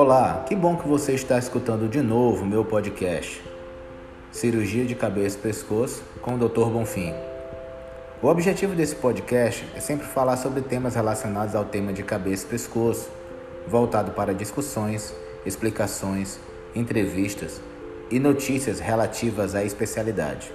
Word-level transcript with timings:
Olá, 0.00 0.44
que 0.46 0.54
bom 0.54 0.76
que 0.76 0.86
você 0.86 1.12
está 1.12 1.36
escutando 1.40 1.88
de 1.88 2.00
novo 2.00 2.46
meu 2.46 2.64
podcast 2.64 3.42
Cirurgia 4.30 4.84
de 4.84 4.94
Cabeça 4.94 5.36
e 5.36 5.42
Pescoço 5.42 6.04
com 6.22 6.36
o 6.36 6.38
Dr. 6.38 6.70
Bonfim. 6.70 7.12
O 8.22 8.28
objetivo 8.28 8.76
desse 8.76 8.94
podcast 8.94 9.66
é 9.74 9.80
sempre 9.80 10.06
falar 10.06 10.36
sobre 10.36 10.60
temas 10.60 10.94
relacionados 10.94 11.56
ao 11.56 11.64
tema 11.64 11.92
de 11.92 12.04
cabeça 12.04 12.46
e 12.46 12.48
pescoço, 12.48 13.10
voltado 13.66 14.12
para 14.12 14.32
discussões, 14.32 15.12
explicações, 15.44 16.38
entrevistas 16.76 17.60
e 18.08 18.20
notícias 18.20 18.78
relativas 18.78 19.56
à 19.56 19.64
especialidade. 19.64 20.52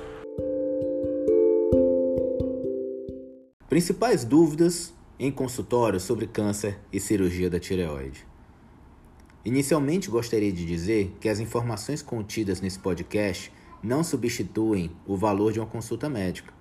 Principais 3.67 4.23
dúvidas 4.23 4.93
em 5.19 5.29
consultório 5.29 5.99
sobre 5.99 6.27
câncer 6.27 6.79
e 6.93 6.97
cirurgia 6.97 7.49
da 7.49 7.59
tireoide. 7.59 8.31
Inicialmente 9.45 10.09
gostaria 10.09 10.53
de 10.53 10.65
dizer 10.65 11.17
que 11.19 11.27
as 11.27 11.39
informações 11.39 12.01
contidas 12.01 12.61
nesse 12.61 12.79
podcast 12.79 13.51
não 13.83 14.01
substituem 14.01 14.89
o 15.05 15.17
valor 15.17 15.51
de 15.51 15.59
uma 15.59 15.67
consulta 15.67 16.07
médica. 16.07 16.53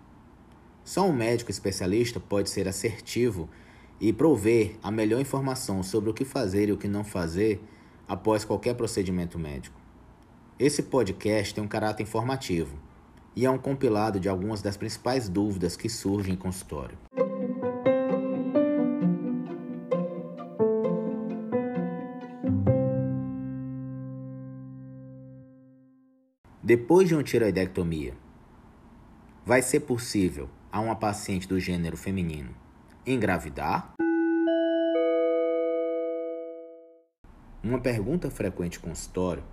Só 0.83 1.09
um 1.09 1.13
médico 1.13 1.51
especialista 1.51 2.19
pode 2.19 2.51
ser 2.51 2.67
assertivo 2.67 3.49
e 4.01 4.13
prover 4.13 4.77
a 4.83 4.91
melhor 4.91 5.21
informação 5.21 5.81
sobre 5.85 6.11
o 6.11 6.15
que 6.15 6.25
fazer 6.25 6.69
e 6.69 6.73
o 6.73 6.77
que 6.77 6.89
não 6.89 7.05
fazer 7.05 7.63
após 8.09 8.45
qualquer 8.45 8.75
procedimento 8.75 9.39
médico. 9.39 9.80
Esse 10.59 10.83
podcast 10.83 11.55
tem 11.55 11.63
um 11.63 11.69
caráter 11.69 12.03
informativo 12.03 12.77
e 13.37 13.47
é 13.47 13.51
um 13.51 13.59
compilado 13.59 14.19
de 14.19 14.29
algumas 14.29 14.61
das 14.61 14.77
principais 14.77 15.29
dúvidas 15.29 15.77
que 15.77 15.89
surgem 15.89 16.35
em 16.35 16.37
consultório. 16.37 16.99
Depois 26.74 27.06
de 27.06 27.15
uma 27.15 27.23
tiroidectomia, 27.23 28.15
vai 29.45 29.60
ser 29.60 29.80
possível 29.80 30.48
a 30.73 30.80
uma 30.80 30.96
paciente 30.96 31.46
do 31.46 31.60
gênero 31.60 31.98
feminino 31.98 32.48
engravidar? 33.04 33.92
Uma 37.62 37.78
pergunta 37.78 38.30
frequente 38.30 38.80
consultório 38.80 39.45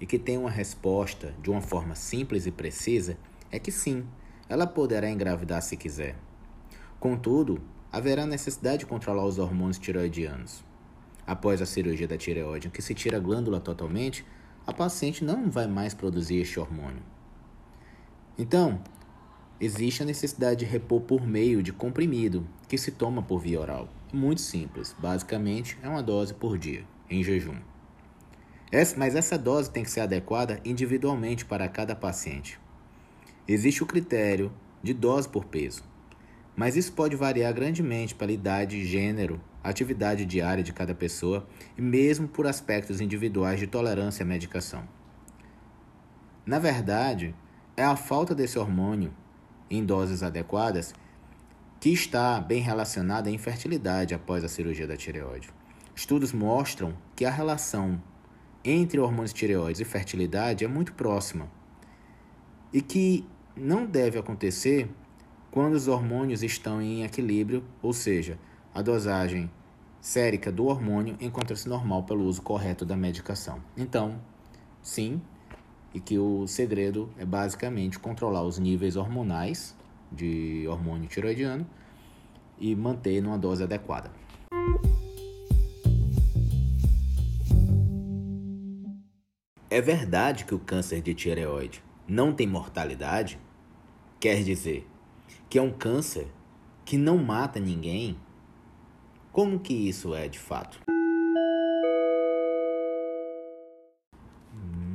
e 0.00 0.06
que 0.06 0.16
tem 0.16 0.38
uma 0.38 0.48
resposta 0.48 1.34
de 1.42 1.50
uma 1.50 1.60
forma 1.60 1.96
simples 1.96 2.46
e 2.46 2.52
precisa 2.52 3.18
é 3.50 3.58
que 3.58 3.72
sim, 3.72 4.06
ela 4.48 4.64
poderá 4.64 5.10
engravidar 5.10 5.62
se 5.62 5.76
quiser. 5.76 6.14
Contudo, 7.00 7.60
haverá 7.90 8.24
necessidade 8.24 8.78
de 8.78 8.86
controlar 8.86 9.26
os 9.26 9.40
hormônios 9.40 9.76
tiroidianos. 9.76 10.64
Após 11.26 11.60
a 11.60 11.66
cirurgia 11.66 12.06
da 12.06 12.16
tireoide, 12.16 12.70
que 12.70 12.80
se 12.80 12.94
tira 12.94 13.16
a 13.16 13.20
glândula 13.20 13.58
totalmente, 13.58 14.24
a 14.70 14.74
paciente 14.74 15.24
não 15.24 15.50
vai 15.50 15.66
mais 15.66 15.94
produzir 15.94 16.36
este 16.36 16.58
hormônio. 16.58 17.02
Então, 18.38 18.80
existe 19.60 20.02
a 20.02 20.06
necessidade 20.06 20.60
de 20.60 20.64
repor 20.64 21.02
por 21.02 21.26
meio 21.26 21.62
de 21.62 21.72
comprimido, 21.72 22.46
que 22.68 22.78
se 22.78 22.92
toma 22.92 23.22
por 23.22 23.40
via 23.40 23.60
oral. 23.60 23.88
Muito 24.12 24.40
simples, 24.40 24.94
basicamente 24.98 25.76
é 25.82 25.88
uma 25.88 26.02
dose 26.02 26.32
por 26.32 26.56
dia, 26.56 26.84
em 27.08 27.22
jejum. 27.22 27.56
Essa, 28.72 28.96
mas 28.96 29.16
essa 29.16 29.36
dose 29.36 29.70
tem 29.70 29.82
que 29.82 29.90
ser 29.90 30.00
adequada 30.00 30.60
individualmente 30.64 31.44
para 31.44 31.68
cada 31.68 31.96
paciente. 31.96 32.58
Existe 33.46 33.82
o 33.82 33.86
critério 33.86 34.52
de 34.82 34.94
dose 34.94 35.28
por 35.28 35.44
peso, 35.44 35.82
mas 36.56 36.76
isso 36.76 36.92
pode 36.92 37.16
variar 37.16 37.52
grandemente 37.52 38.14
pela 38.14 38.32
idade, 38.32 38.84
gênero 38.86 39.40
atividade 39.62 40.24
diária 40.24 40.62
de 40.62 40.72
cada 40.72 40.94
pessoa 40.94 41.46
e 41.76 41.82
mesmo 41.82 42.26
por 42.26 42.46
aspectos 42.46 43.00
individuais 43.00 43.60
de 43.60 43.66
tolerância 43.66 44.22
à 44.22 44.26
medicação. 44.26 44.88
Na 46.46 46.58
verdade, 46.58 47.34
é 47.76 47.84
a 47.84 47.96
falta 47.96 48.34
desse 48.34 48.58
hormônio 48.58 49.12
em 49.70 49.84
doses 49.84 50.22
adequadas 50.22 50.94
que 51.78 51.90
está 51.90 52.40
bem 52.40 52.60
relacionada 52.60 53.28
à 53.28 53.32
infertilidade 53.32 54.14
após 54.14 54.44
a 54.44 54.48
cirurgia 54.48 54.86
da 54.86 54.96
tireoide. 54.96 55.50
Estudos 55.94 56.32
mostram 56.32 56.94
que 57.14 57.24
a 57.24 57.30
relação 57.30 58.02
entre 58.64 59.00
hormônios 59.00 59.32
tireoides 59.32 59.80
e 59.80 59.84
fertilidade 59.84 60.64
é 60.64 60.68
muito 60.68 60.92
próxima 60.92 61.48
e 62.72 62.82
que 62.82 63.26
não 63.56 63.86
deve 63.86 64.18
acontecer 64.18 64.88
quando 65.50 65.74
os 65.74 65.88
hormônios 65.88 66.42
estão 66.42 66.80
em 66.80 67.02
equilíbrio, 67.02 67.64
ou 67.82 67.92
seja, 67.92 68.38
a 68.74 68.82
dosagem 68.82 69.50
sérica 70.00 70.50
do 70.50 70.66
hormônio 70.66 71.16
encontra-se 71.20 71.68
normal 71.68 72.04
pelo 72.04 72.24
uso 72.24 72.40
correto 72.40 72.84
da 72.84 72.96
medicação. 72.96 73.60
Então, 73.76 74.20
sim, 74.82 75.20
e 75.92 76.00
que 76.00 76.18
o 76.18 76.46
segredo 76.46 77.10
é 77.18 77.24
basicamente 77.24 77.98
controlar 77.98 78.42
os 78.42 78.58
níveis 78.58 78.96
hormonais 78.96 79.76
de 80.10 80.66
hormônio 80.68 81.08
tiroidiano 81.08 81.66
e 82.58 82.74
manter 82.74 83.20
numa 83.20 83.38
dose 83.38 83.62
adequada. 83.62 84.10
É 89.68 89.80
verdade 89.80 90.44
que 90.44 90.54
o 90.54 90.58
câncer 90.58 91.00
de 91.00 91.14
tireoide 91.14 91.82
não 92.06 92.32
tem 92.32 92.46
mortalidade? 92.46 93.38
Quer 94.18 94.42
dizer, 94.42 94.86
que 95.48 95.58
é 95.58 95.62
um 95.62 95.72
câncer 95.72 96.26
que 96.84 96.96
não 96.96 97.16
mata 97.16 97.60
ninguém 97.60 98.18
como 99.32 99.60
que 99.60 99.72
isso 99.72 100.14
é 100.14 100.28
de 100.28 100.38
fato? 100.38 100.80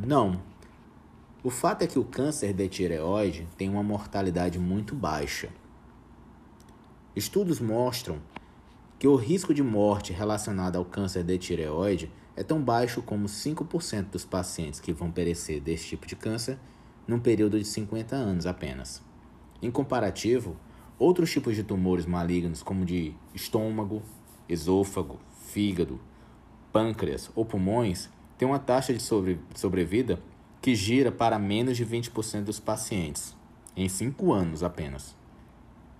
Não. 0.06 0.42
O 1.44 1.50
fato 1.50 1.84
é 1.84 1.88
que 1.88 1.98
o 1.98 2.04
câncer 2.04 2.54
de 2.54 2.68
tireoide 2.68 3.48
tem 3.58 3.70
uma 3.70 3.82
mortalidade 3.82 4.60
muito 4.60 4.94
baixa. 4.94 5.50
Estudos 7.16 7.60
mostram 7.62 8.20
que 9.00 9.08
o 9.08 9.16
risco 9.16 9.54
de 9.54 9.64
morte 9.64 10.12
relacionado 10.12 10.76
ao 10.76 10.84
câncer 10.84 11.24
de 11.24 11.38
tireoide 11.38 12.12
é 12.36 12.44
tão 12.44 12.62
baixo 12.62 13.02
como 13.02 13.28
5% 13.28 14.10
dos 14.10 14.26
pacientes 14.26 14.80
que 14.80 14.92
vão 14.92 15.12
perecer 15.12 15.62
desse 15.62 15.88
tipo 15.88 16.06
de 16.06 16.16
câncer 16.16 16.60
num 17.08 17.20
período 17.20 17.58
de 17.58 17.66
50 17.66 18.16
anos 18.16 18.46
apenas. 18.46 19.02
Em 19.62 19.72
comparativo, 19.72 20.58
outros 21.00 21.32
tipos 21.32 21.56
de 21.56 21.64
tumores 21.64 22.06
malignos, 22.06 22.62
como 22.62 22.84
de 22.84 23.16
estômago, 23.34 24.04
esôfago, 24.48 25.20
fígado, 25.48 26.00
pâncreas 26.72 27.32
ou 27.36 27.46
pulmões 27.46 28.10
têm 28.38 28.48
uma 28.48 28.60
taxa 28.60 28.94
de 28.94 29.02
sobre, 29.02 29.40
sobrevida 29.56 30.20
que 30.62 30.76
gira 30.76 31.12
para 31.12 31.40
menos 31.40 31.78
de 31.78 31.86
20% 31.86 32.44
dos 32.44 32.60
pacientes, 32.60 33.36
em 33.78 33.88
5 33.88 34.34
anos 34.34 34.64
apenas. 34.64 35.16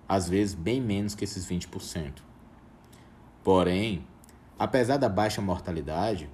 Às 0.08 0.28
vezes, 0.28 0.54
bem 0.54 0.80
menos 0.80 1.14
que 1.14 1.24
esses 1.24 1.46
20%. 1.46 2.14
Porém, 3.42 4.04
apesar 4.58 4.96
da 4.96 5.08
baixa 5.08 5.40
mortalidade, 5.40 6.28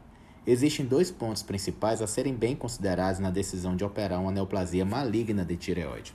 existem 0.47 0.84
dois 0.84 1.11
pontos 1.11 1.43
principais 1.43 2.03
a 2.03 2.06
serem 2.06 2.34
bem 2.34 2.56
considerados 2.56 3.21
na 3.21 3.31
decisão 3.31 3.77
de 3.77 3.84
operar 3.84 4.21
uma 4.21 4.33
neoplasia 4.33 4.84
maligna 4.84 5.44
de 5.44 5.56
tireoide. 5.56 6.15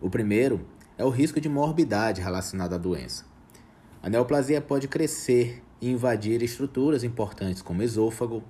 O 0.00 0.08
primeiro 0.08 0.66
é 0.96 1.04
o 1.04 1.10
risco 1.10 1.40
de 1.40 1.48
morbidade 1.48 2.20
relacionado 2.20 2.74
à 2.74 2.78
doença. 2.78 3.27
A 4.00 4.08
neoplasia 4.08 4.60
pode 4.60 4.86
crescer 4.86 5.60
e 5.80 5.90
invadir 5.90 6.40
estruturas 6.42 7.02
importantes 7.02 7.60
como 7.60 7.82
esôfago, 7.82 8.44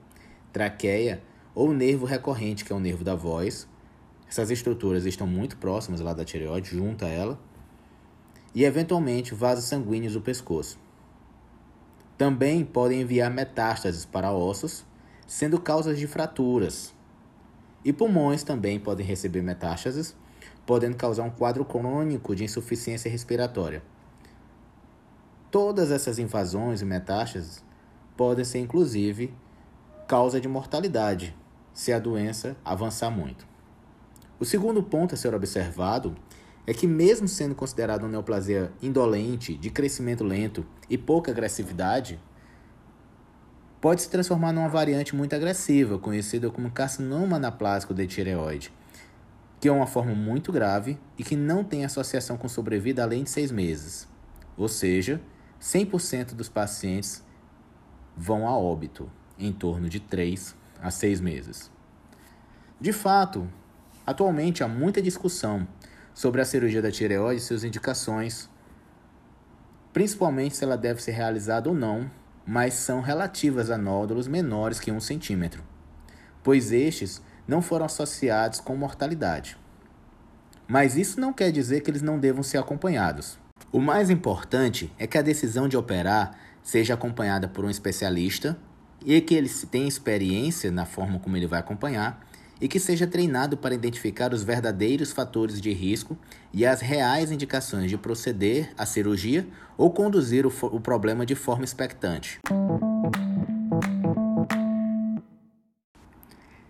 traqueia 0.52 1.22
ou 1.54 1.72
nervo 1.72 2.04
recorrente, 2.04 2.64
que 2.64 2.72
é 2.72 2.76
o 2.76 2.80
nervo 2.80 3.02
da 3.02 3.14
voz. 3.14 3.66
Essas 4.28 4.50
estruturas 4.50 5.06
estão 5.06 5.26
muito 5.26 5.56
próximas 5.56 6.00
lá 6.00 6.12
da 6.12 6.24
tireoide, 6.24 6.76
junto 6.76 7.04
a 7.04 7.08
ela. 7.08 7.40
E 8.54 8.62
eventualmente 8.62 9.34
vasos 9.34 9.64
sanguíneos 9.64 10.12
do 10.12 10.20
pescoço. 10.20 10.78
Também 12.18 12.62
podem 12.64 13.00
enviar 13.00 13.30
metástases 13.30 14.04
para 14.04 14.32
ossos, 14.32 14.84
sendo 15.26 15.58
causas 15.58 15.98
de 15.98 16.06
fraturas. 16.06 16.92
E 17.82 17.92
pulmões 17.92 18.42
também 18.42 18.78
podem 18.78 19.06
receber 19.06 19.40
metástases, 19.40 20.14
podendo 20.66 20.96
causar 20.96 21.22
um 21.22 21.30
quadro 21.30 21.64
crônico 21.64 22.36
de 22.36 22.44
insuficiência 22.44 23.10
respiratória. 23.10 23.82
Todas 25.50 25.90
essas 25.90 26.18
invasões 26.18 26.82
e 26.82 26.84
metástases 26.84 27.64
podem 28.16 28.44
ser, 28.44 28.58
inclusive, 28.58 29.34
causa 30.06 30.40
de 30.40 30.46
mortalidade 30.46 31.34
se 31.72 31.90
a 31.92 31.98
doença 31.98 32.56
avançar 32.64 33.10
muito. 33.10 33.46
O 34.38 34.44
segundo 34.44 34.82
ponto 34.82 35.14
a 35.14 35.18
ser 35.18 35.34
observado 35.34 36.14
é 36.66 36.74
que, 36.74 36.86
mesmo 36.86 37.26
sendo 37.26 37.54
considerada 37.54 38.04
uma 38.04 38.10
neoplasia 38.10 38.70
indolente, 38.82 39.54
de 39.54 39.70
crescimento 39.70 40.22
lento 40.22 40.66
e 40.90 40.98
pouca 40.98 41.30
agressividade, 41.30 42.20
pode 43.80 44.02
se 44.02 44.10
transformar 44.10 44.52
numa 44.52 44.68
variante 44.68 45.16
muito 45.16 45.34
agressiva, 45.34 45.98
conhecida 45.98 46.50
como 46.50 46.70
carcinoma 46.70 47.36
anaplásico 47.36 47.94
de 47.94 48.06
tireoide, 48.06 48.70
que 49.58 49.68
é 49.68 49.72
uma 49.72 49.86
forma 49.86 50.14
muito 50.14 50.52
grave 50.52 50.98
e 51.16 51.24
que 51.24 51.36
não 51.36 51.64
tem 51.64 51.86
associação 51.86 52.36
com 52.36 52.48
sobrevida 52.48 53.02
além 53.02 53.24
de 53.24 53.30
seis 53.30 53.50
meses. 53.50 54.06
Ou 54.56 54.68
seja, 54.68 55.22
100% 55.60 56.34
dos 56.34 56.48
pacientes 56.48 57.24
vão 58.16 58.46
a 58.46 58.56
óbito. 58.56 59.10
em 59.38 59.52
torno 59.52 59.88
de 59.88 60.00
3 60.00 60.54
a 60.82 60.90
6 60.90 61.20
meses. 61.20 61.70
De 62.80 62.92
fato, 62.92 63.48
atualmente 64.04 64.64
há 64.64 64.68
muita 64.68 65.00
discussão 65.00 65.66
sobre 66.12 66.40
a 66.40 66.44
cirurgia 66.44 66.82
da 66.82 66.90
tireoide 66.90 67.40
e 67.40 67.44
suas 67.44 67.62
indicações, 67.62 68.50
principalmente 69.92 70.56
se 70.56 70.64
ela 70.64 70.76
deve 70.76 71.00
ser 71.00 71.12
realizada 71.12 71.68
ou 71.68 71.74
não, 71.74 72.10
mas 72.44 72.74
são 72.74 73.00
relativas 73.00 73.70
a 73.70 73.78
nódulos 73.78 74.26
menores 74.26 74.80
que 74.80 74.90
1 74.90 74.98
centímetro, 75.00 75.62
pois 76.42 76.72
estes 76.72 77.22
não 77.46 77.62
foram 77.62 77.86
associados 77.86 78.58
com 78.58 78.76
mortalidade. 78.76 79.56
Mas 80.66 80.96
isso 80.96 81.20
não 81.20 81.32
quer 81.32 81.50
dizer 81.52 81.80
que 81.82 81.90
eles 81.90 82.02
não 82.02 82.18
devam 82.18 82.42
ser 82.42 82.58
acompanhados. 82.58 83.38
O 83.70 83.80
mais 83.80 84.08
importante 84.10 84.92
é 84.98 85.06
que 85.06 85.18
a 85.18 85.22
decisão 85.22 85.68
de 85.68 85.76
operar 85.76 86.38
seja 86.62 86.94
acompanhada 86.94 87.48
por 87.48 87.64
um 87.64 87.70
especialista 87.70 88.58
e 89.04 89.20
que 89.20 89.34
ele 89.34 89.48
tenha 89.70 89.88
experiência 89.88 90.70
na 90.70 90.84
forma 90.84 91.18
como 91.18 91.36
ele 91.36 91.46
vai 91.46 91.60
acompanhar 91.60 92.26
e 92.60 92.66
que 92.66 92.80
seja 92.80 93.06
treinado 93.06 93.56
para 93.56 93.74
identificar 93.74 94.32
os 94.32 94.42
verdadeiros 94.42 95.12
fatores 95.12 95.60
de 95.60 95.72
risco 95.72 96.18
e 96.52 96.66
as 96.66 96.80
reais 96.80 97.30
indicações 97.30 97.90
de 97.90 97.96
proceder 97.96 98.72
à 98.76 98.84
cirurgia 98.84 99.46
ou 99.76 99.90
conduzir 99.90 100.44
o, 100.44 100.52
o 100.62 100.80
problema 100.80 101.24
de 101.24 101.34
forma 101.34 101.64
expectante. 101.64 102.40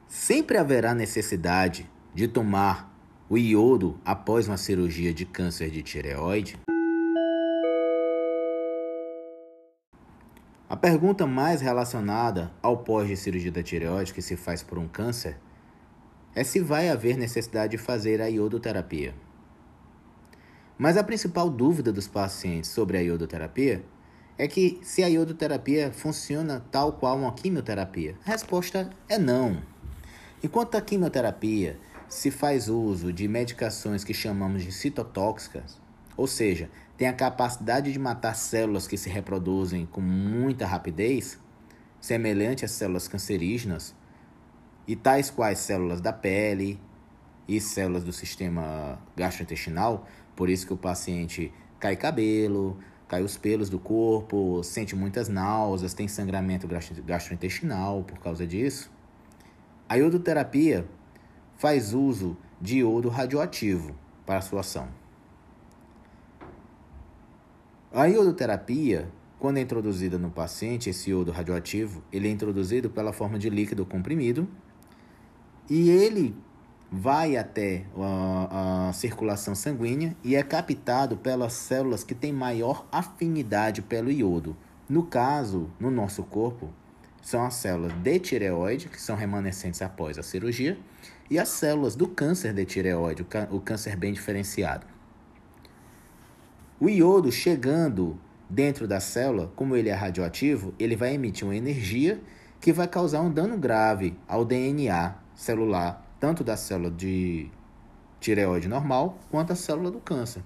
Sempre 0.06 0.58
haverá 0.58 0.94
necessidade 0.94 1.88
de 2.14 2.28
tomar 2.28 2.94
o 3.30 3.38
iodo 3.38 3.98
após 4.04 4.46
uma 4.48 4.56
cirurgia 4.56 5.12
de 5.12 5.24
câncer 5.24 5.70
de 5.70 5.82
tireoide? 5.82 6.58
A 10.70 10.76
pergunta 10.76 11.26
mais 11.26 11.62
relacionada 11.62 12.52
ao 12.60 12.76
pós 12.76 13.08
de 13.08 13.16
cirurgia 13.16 13.50
da 13.50 13.62
tireoide 13.62 14.12
que 14.12 14.20
se 14.20 14.36
faz 14.36 14.62
por 14.62 14.76
um 14.76 14.86
câncer 14.86 15.38
é 16.34 16.44
se 16.44 16.60
vai 16.60 16.90
haver 16.90 17.16
necessidade 17.16 17.70
de 17.70 17.78
fazer 17.78 18.20
a 18.20 18.26
iodoterapia. 18.26 19.14
Mas 20.76 20.98
a 20.98 21.02
principal 21.02 21.48
dúvida 21.48 21.90
dos 21.90 22.06
pacientes 22.06 22.68
sobre 22.68 22.98
a 22.98 23.00
iodoterapia 23.00 23.82
é 24.36 24.46
que 24.46 24.78
se 24.82 25.02
a 25.02 25.08
iodoterapia 25.08 25.90
funciona 25.90 26.62
tal 26.70 26.92
qual 26.92 27.16
uma 27.16 27.32
quimioterapia. 27.32 28.14
A 28.26 28.30
resposta 28.32 28.90
é 29.08 29.16
não. 29.16 29.62
Enquanto 30.44 30.76
a 30.76 30.82
quimioterapia 30.82 31.80
se 32.10 32.30
faz 32.30 32.68
uso 32.68 33.10
de 33.10 33.26
medicações 33.26 34.04
que 34.04 34.12
chamamos 34.12 34.62
de 34.62 34.70
citotóxicas, 34.70 35.80
ou 36.18 36.26
seja, 36.26 36.68
tem 36.96 37.06
a 37.06 37.12
capacidade 37.12 37.92
de 37.92 37.98
matar 37.98 38.34
células 38.34 38.88
que 38.88 38.98
se 38.98 39.08
reproduzem 39.08 39.86
com 39.86 40.00
muita 40.00 40.66
rapidez, 40.66 41.38
semelhante 42.00 42.64
às 42.64 42.72
células 42.72 43.06
cancerígenas, 43.06 43.94
e 44.84 44.96
tais 44.96 45.30
quais 45.30 45.60
células 45.60 46.00
da 46.00 46.12
pele 46.12 46.80
e 47.46 47.60
células 47.60 48.02
do 48.02 48.12
sistema 48.12 48.98
gastrointestinal, 49.16 50.08
por 50.34 50.50
isso 50.50 50.66
que 50.66 50.72
o 50.72 50.76
paciente 50.76 51.52
cai 51.78 51.94
cabelo, 51.94 52.76
cai 53.06 53.22
os 53.22 53.38
pelos 53.38 53.70
do 53.70 53.78
corpo, 53.78 54.60
sente 54.64 54.96
muitas 54.96 55.28
náuseas, 55.28 55.94
tem 55.94 56.08
sangramento 56.08 56.66
gastrointestinal 57.06 58.02
por 58.02 58.18
causa 58.18 58.44
disso. 58.44 58.90
A 59.88 59.94
iodoterapia 59.94 60.84
faz 61.56 61.94
uso 61.94 62.36
de 62.60 62.78
iodo 62.78 63.08
radioativo 63.08 63.94
para 64.26 64.40
sua 64.40 64.60
ação. 64.60 64.97
A 67.92 68.04
iodoterapia, 68.04 69.08
quando 69.38 69.56
é 69.56 69.62
introduzida 69.62 70.18
no 70.18 70.30
paciente, 70.30 70.90
esse 70.90 71.08
iodo 71.08 71.32
radioativo, 71.32 72.02
ele 72.12 72.28
é 72.28 72.30
introduzido 72.30 72.90
pela 72.90 73.14
forma 73.14 73.38
de 73.38 73.48
líquido 73.48 73.86
comprimido 73.86 74.46
e 75.70 75.88
ele 75.88 76.36
vai 76.92 77.36
até 77.36 77.86
a, 77.96 78.88
a, 78.88 78.92
circulação 78.92 79.54
sanguínea 79.54 80.14
e 80.22 80.36
é 80.36 80.42
captado 80.42 81.16
pelas 81.16 81.54
células 81.54 82.04
que 82.04 82.14
têm 82.14 82.32
maior 82.32 82.86
afinidade 82.92 83.80
pelo 83.80 84.10
iodo. 84.10 84.54
No 84.86 85.04
caso, 85.04 85.70
no 85.80 85.90
nosso 85.90 86.22
corpo, 86.24 86.68
são 87.22 87.42
as 87.42 87.54
células 87.54 87.92
de 87.94 88.18
tireoide, 88.18 88.88
que 88.90 89.00
são 89.00 89.16
remanescentes 89.16 89.80
após 89.80 90.18
a 90.18 90.22
cirurgia, 90.22 90.78
e 91.30 91.38
as 91.38 91.48
células 91.48 91.94
do 91.96 92.06
câncer 92.06 92.52
de 92.52 92.66
tireoide, 92.66 93.26
o 93.50 93.60
câncer 93.60 93.96
bem 93.96 94.12
diferenciado. 94.12 94.86
O 96.80 96.88
iodo 96.88 97.32
chegando 97.32 98.16
dentro 98.48 98.86
da 98.86 99.00
célula, 99.00 99.50
como 99.56 99.74
ele 99.74 99.88
é 99.88 99.94
radioativo, 99.94 100.72
ele 100.78 100.94
vai 100.94 101.12
emitir 101.12 101.44
uma 101.44 101.56
energia 101.56 102.20
que 102.60 102.72
vai 102.72 102.86
causar 102.86 103.20
um 103.20 103.32
dano 103.32 103.58
grave 103.58 104.16
ao 104.28 104.44
DNA 104.44 105.16
celular, 105.34 106.08
tanto 106.20 106.44
da 106.44 106.56
célula 106.56 106.88
de 106.88 107.50
tireoide 108.20 108.68
normal 108.68 109.18
quanto 109.28 109.52
a 109.52 109.56
célula 109.56 109.90
do 109.90 109.98
câncer. 109.98 110.40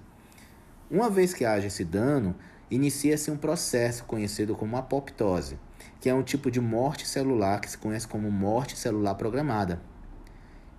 Uma 0.89 1.07
vez 1.07 1.35
que 1.35 1.45
haja 1.45 1.67
esse 1.67 1.85
dano, 1.85 2.35
inicia-se 2.69 3.29
um 3.29 3.37
processo 3.37 4.03
conhecido 4.05 4.55
como 4.55 4.75
apoptose, 4.75 5.59
que 6.01 6.09
é 6.09 6.15
um 6.15 6.23
tipo 6.23 6.49
de 6.49 6.59
morte 6.59 7.07
celular 7.07 7.61
que 7.61 7.69
se 7.69 7.77
conhece 7.77 8.07
como 8.07 8.31
morte 8.31 8.75
celular 8.75 9.13
programada. 9.13 9.79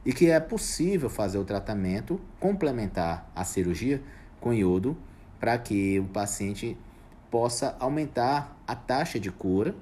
E 0.05 0.13
que 0.13 0.31
é 0.31 0.41
possível 0.41 1.09
fazer 1.09 1.39
o 1.39 1.45
tratamento 1.45 2.21
complementar 2.41 3.31
à 3.37 3.45
cirurgia 3.45 4.03
com 4.41 4.53
iodo 4.53 4.97
para 5.45 5.59
que 5.59 6.01
o 6.01 6.05
paciente 6.05 6.75
possa 7.31 7.77
aumentar 7.79 8.59
a 8.67 8.75
taxa 8.75 9.21
de 9.21 9.31
cura 9.31 9.77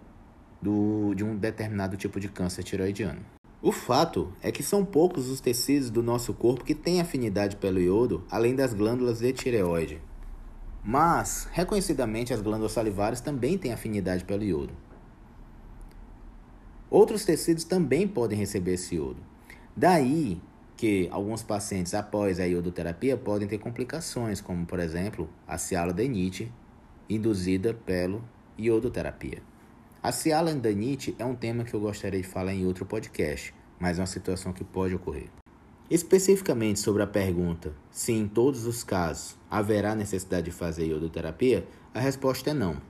do, 0.61 1.14
de 1.14 1.23
um 1.23 1.37
determinado 1.37 1.97
tipo 1.97 2.19
de 2.19 2.29
câncer 2.29 2.64
tiroidiano. 2.64 3.20
O 3.62 3.70
fato 3.70 4.32
é 4.43 4.50
que 4.50 4.61
são 4.61 4.85
poucos 4.85 5.29
os 5.29 5.41
tecidos 5.41 5.88
do 5.88 6.03
nosso 6.03 6.35
corpo 6.35 6.64
que 6.64 6.75
têm 6.75 7.00
afinidade 7.00 7.55
pelo 7.55 7.79
iodo, 7.79 8.25
além 8.29 8.56
das 8.56 8.75
glândulas 8.75 9.20
de 9.20 9.32
tireoide. 9.32 10.03
Mas, 10.82 11.47
reconhecidamente, 11.53 12.35
as 12.35 12.43
glândulas 12.43 12.73
salivares 12.73 13.20
também 13.20 13.56
têm 13.56 13.73
afinidade 13.73 14.25
pelo 14.25 14.43
iodo. 14.43 14.75
Outros 16.91 17.25
tecidos 17.25 17.62
também 17.62 18.09
podem 18.09 18.37
receber 18.37 18.73
esse 18.73 18.97
iodo. 18.97 19.23
Daí 19.76 20.43
que 20.82 21.08
alguns 21.12 21.44
pacientes 21.44 21.94
após 21.94 22.40
a 22.40 22.44
iodoterapia 22.44 23.16
podem 23.16 23.46
ter 23.46 23.58
complicações, 23.58 24.40
como 24.40 24.66
por 24.66 24.80
exemplo 24.80 25.30
a 25.46 25.56
cialodenite 25.56 26.52
induzida 27.08 27.72
pela 27.72 28.20
iodoterapia. 28.58 29.44
A 30.02 30.10
cialodenite 30.10 31.14
é 31.20 31.24
um 31.24 31.36
tema 31.36 31.62
que 31.62 31.72
eu 31.72 31.78
gostaria 31.78 32.20
de 32.20 32.26
falar 32.26 32.52
em 32.52 32.66
outro 32.66 32.84
podcast, 32.84 33.54
mas 33.78 33.96
é 33.96 34.00
uma 34.00 34.08
situação 34.08 34.52
que 34.52 34.64
pode 34.64 34.92
ocorrer. 34.92 35.28
Especificamente 35.88 36.80
sobre 36.80 37.04
a 37.04 37.06
pergunta 37.06 37.72
se 37.88 38.10
em 38.10 38.26
todos 38.26 38.66
os 38.66 38.82
casos 38.82 39.38
haverá 39.48 39.94
necessidade 39.94 40.46
de 40.46 40.50
fazer 40.50 40.86
iodoterapia, 40.86 41.64
a 41.94 42.00
resposta 42.00 42.50
é 42.50 42.54
não. 42.54 42.82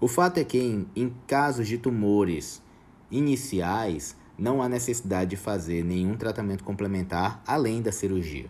O 0.00 0.06
fato 0.06 0.38
é 0.38 0.44
que 0.44 0.56
em, 0.60 0.86
em 0.94 1.12
casos 1.26 1.66
de 1.66 1.78
tumores 1.78 2.62
iniciais, 3.10 4.16
não 4.38 4.62
há 4.62 4.68
necessidade 4.68 5.30
de 5.30 5.36
fazer 5.36 5.84
nenhum 5.84 6.16
tratamento 6.16 6.64
complementar 6.64 7.42
além 7.46 7.82
da 7.82 7.92
cirurgia. 7.92 8.48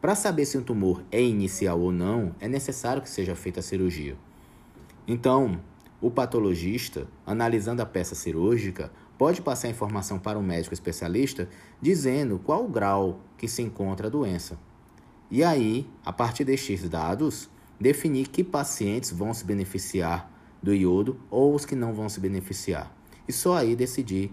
Para 0.00 0.14
saber 0.14 0.44
se 0.44 0.58
um 0.58 0.62
tumor 0.62 1.02
é 1.10 1.22
inicial 1.22 1.80
ou 1.80 1.90
não, 1.90 2.34
é 2.38 2.46
necessário 2.46 3.02
que 3.02 3.08
seja 3.08 3.34
feita 3.34 3.60
a 3.60 3.62
cirurgia. 3.62 4.16
Então, 5.08 5.60
o 6.00 6.10
patologista, 6.10 7.06
analisando 7.26 7.80
a 7.80 7.86
peça 7.86 8.14
cirúrgica, 8.14 8.92
pode 9.16 9.40
passar 9.40 9.68
informação 9.68 10.18
para 10.18 10.38
o 10.38 10.42
médico 10.42 10.74
especialista 10.74 11.48
dizendo 11.80 12.38
qual 12.38 12.64
o 12.64 12.68
grau 12.68 13.20
que 13.38 13.48
se 13.48 13.62
encontra 13.62 14.08
a 14.08 14.10
doença. 14.10 14.58
E 15.30 15.42
aí, 15.42 15.88
a 16.04 16.12
partir 16.12 16.44
destes 16.44 16.86
dados, 16.88 17.48
definir 17.80 18.28
que 18.28 18.44
pacientes 18.44 19.10
vão 19.10 19.32
se 19.32 19.44
beneficiar 19.44 20.30
do 20.62 20.74
iodo 20.74 21.18
ou 21.30 21.54
os 21.54 21.64
que 21.64 21.74
não 21.74 21.94
vão 21.94 22.08
se 22.08 22.20
beneficiar. 22.20 22.94
E 23.26 23.32
só 23.32 23.56
aí 23.56 23.74
decidir 23.74 24.30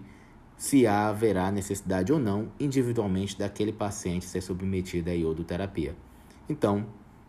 se 0.62 0.86
haverá 0.86 1.50
necessidade 1.50 2.12
ou 2.12 2.20
não 2.20 2.52
individualmente 2.60 3.36
daquele 3.36 3.72
paciente 3.72 4.26
ser 4.26 4.40
submetido 4.40 5.10
à 5.10 5.12
iodoterapia. 5.12 5.96
Então, 6.48 6.86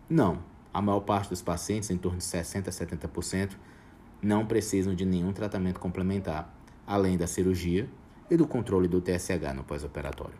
não. 0.07 0.43
A 0.71 0.79
maior 0.79 0.99
parte 0.99 1.29
dos 1.31 1.41
pacientes, 1.41 1.89
em 1.89 1.97
torno 1.97 2.19
de 2.19 2.25
60 2.25 2.69
a 2.69 2.71
70%, 2.71 3.53
não 4.21 4.45
precisam 4.45 4.93
de 4.93 5.03
nenhum 5.03 5.33
tratamento 5.33 5.79
complementar, 5.79 6.55
além 6.85 7.17
da 7.17 7.25
cirurgia 7.25 7.89
e 8.29 8.37
do 8.37 8.45
controle 8.45 8.87
do 8.87 9.01
TSH 9.01 9.51
no 9.55 9.63
pós-operatório. 9.63 10.37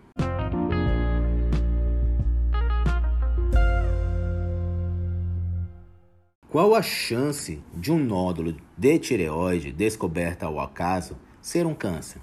Qual 6.47 6.75
a 6.75 6.83
chance 6.83 7.59
de 7.73 7.91
um 7.91 7.97
nódulo 7.97 8.55
de 8.77 8.99
tireoide 8.99 9.71
descoberto 9.71 10.43
ao 10.43 10.59
acaso 10.59 11.17
ser 11.41 11.65
um 11.65 11.73
câncer? 11.73 12.21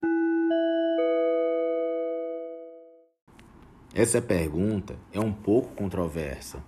Essa 4.01 4.23
pergunta 4.23 4.97
é 5.13 5.21
um 5.21 5.31
pouco 5.31 5.75
controversa. 5.75 6.65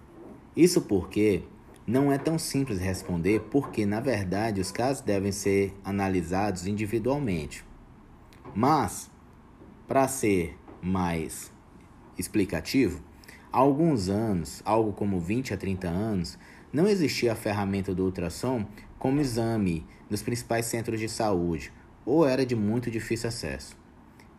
Isso 0.54 0.82
porque 0.82 1.42
não 1.86 2.12
é 2.12 2.18
tão 2.18 2.38
simples 2.38 2.78
responder 2.78 3.40
porque, 3.50 3.86
na 3.86 4.00
verdade, 4.00 4.60
os 4.60 4.70
casos 4.70 5.02
devem 5.02 5.32
ser 5.32 5.74
analisados 5.82 6.66
individualmente. 6.66 7.64
Mas, 8.54 9.10
para 9.88 10.06
ser 10.08 10.58
mais 10.82 11.50
explicativo, 12.18 13.02
há 13.50 13.60
alguns 13.60 14.10
anos, 14.10 14.60
algo 14.62 14.92
como 14.92 15.18
20 15.18 15.54
a 15.54 15.56
30 15.56 15.88
anos, 15.88 16.38
não 16.70 16.86
existia 16.86 17.32
a 17.32 17.34
ferramenta 17.34 17.94
do 17.94 18.04
ultrassom 18.04 18.66
como 18.98 19.22
exame 19.22 19.86
nos 20.10 20.22
principais 20.22 20.66
centros 20.66 21.00
de 21.00 21.08
saúde, 21.08 21.72
ou 22.04 22.26
era 22.26 22.44
de 22.44 22.54
muito 22.54 22.90
difícil 22.90 23.30
acesso. 23.30 23.80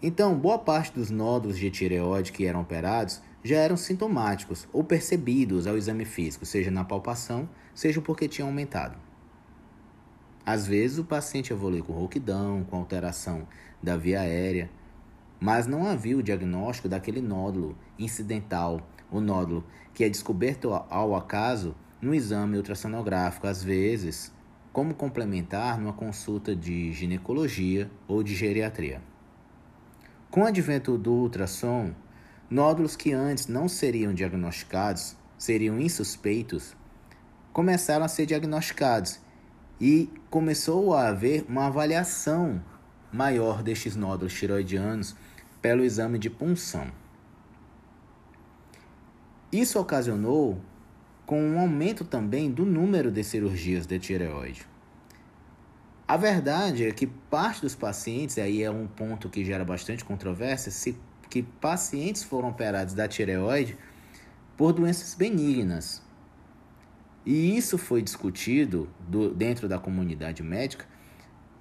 Então, 0.05 0.37
boa 0.37 0.59
parte 0.59 0.91
dos 0.91 1.09
nódulos 1.09 1.57
de 1.57 1.71
tireoide 1.71 2.33
que 2.33 2.45
eram 2.45 2.59
operados 2.59 3.21
já 3.41 3.55
eram 3.55 3.77
sintomáticos 3.77 4.67
ou 4.73 4.83
percebidos 4.83 5.65
ao 5.65 5.77
exame 5.77 6.03
físico, 6.03 6.45
seja 6.45 6.69
na 6.69 6.83
palpação, 6.83 7.47
seja 7.73 8.01
porque 8.01 8.27
tinham 8.27 8.49
aumentado. 8.49 8.97
Às 10.45 10.67
vezes 10.67 10.99
o 10.99 11.05
paciente 11.05 11.53
evolui 11.53 11.81
com 11.81 11.93
rouquidão, 11.93 12.65
com 12.65 12.75
alteração 12.75 13.47
da 13.81 13.95
via 13.95 14.19
aérea, 14.19 14.69
mas 15.39 15.67
não 15.67 15.87
havia 15.87 16.17
o 16.17 16.23
diagnóstico 16.23 16.89
daquele 16.89 17.21
nódulo 17.21 17.77
incidental, 17.97 18.85
o 19.09 19.21
nódulo 19.21 19.63
que 19.93 20.03
é 20.03 20.09
descoberto 20.09 20.73
ao 20.89 21.15
acaso 21.15 21.73
no 22.01 22.13
exame 22.13 22.57
ultrassonográfico, 22.57 23.47
às 23.47 23.63
vezes, 23.63 24.33
como 24.73 24.93
complementar 24.93 25.79
numa 25.79 25.93
consulta 25.93 26.53
de 26.53 26.91
ginecologia 26.91 27.89
ou 28.05 28.21
de 28.21 28.35
geriatria. 28.35 29.12
Com 30.33 30.41
o 30.41 30.45
advento 30.47 30.97
do 30.97 31.11
ultrassom, 31.11 31.93
Nódulos 32.49 32.95
que 32.95 33.13
antes 33.13 33.45
não 33.45 33.69
seriam 33.69 34.15
diagnosticados, 34.15 35.15
seriam 35.37 35.79
insuspeitos, 35.79 36.75
começaram 37.51 38.03
a 38.03 38.07
ser 38.07 38.25
diagnosticados 38.25 39.19
e 39.79 40.09
começou 40.31 40.95
a 40.95 41.09
haver 41.09 41.45
uma 41.47 41.67
avaliação 41.67 42.59
maior 43.11 43.61
destes 43.61 43.95
nódulos 43.95 44.33
tiroidianos 44.33 45.15
pelo 45.61 45.83
exame 45.83 46.17
de 46.17 46.31
punção. 46.31 46.87
Isso 49.51 49.79
ocasionou 49.79 50.59
com 51.27 51.39
um 51.39 51.59
aumento 51.59 52.03
também 52.03 52.49
do 52.49 52.65
número 52.65 53.11
de 53.11 53.23
cirurgias 53.23 53.85
de 53.85 53.99
tireoide. 53.99 54.72
A 56.07 56.17
verdade 56.17 56.85
é 56.85 56.91
que 56.91 57.07
parte 57.07 57.61
dos 57.61 57.75
pacientes, 57.75 58.37
aí 58.37 58.61
é 58.61 58.69
um 58.69 58.87
ponto 58.87 59.29
que 59.29 59.45
gera 59.45 59.63
bastante 59.63 60.03
controvérsia, 60.03 60.71
se 60.71 60.97
que 61.29 61.41
pacientes 61.41 62.23
foram 62.23 62.49
operados 62.49 62.93
da 62.93 63.07
tireoide 63.07 63.77
por 64.55 64.73
doenças 64.73 65.15
benignas. 65.15 66.03
E 67.25 67.57
isso 67.57 67.77
foi 67.77 68.01
discutido 68.01 68.89
do, 68.99 69.33
dentro 69.33 69.67
da 69.67 69.79
comunidade 69.79 70.43
médica 70.43 70.85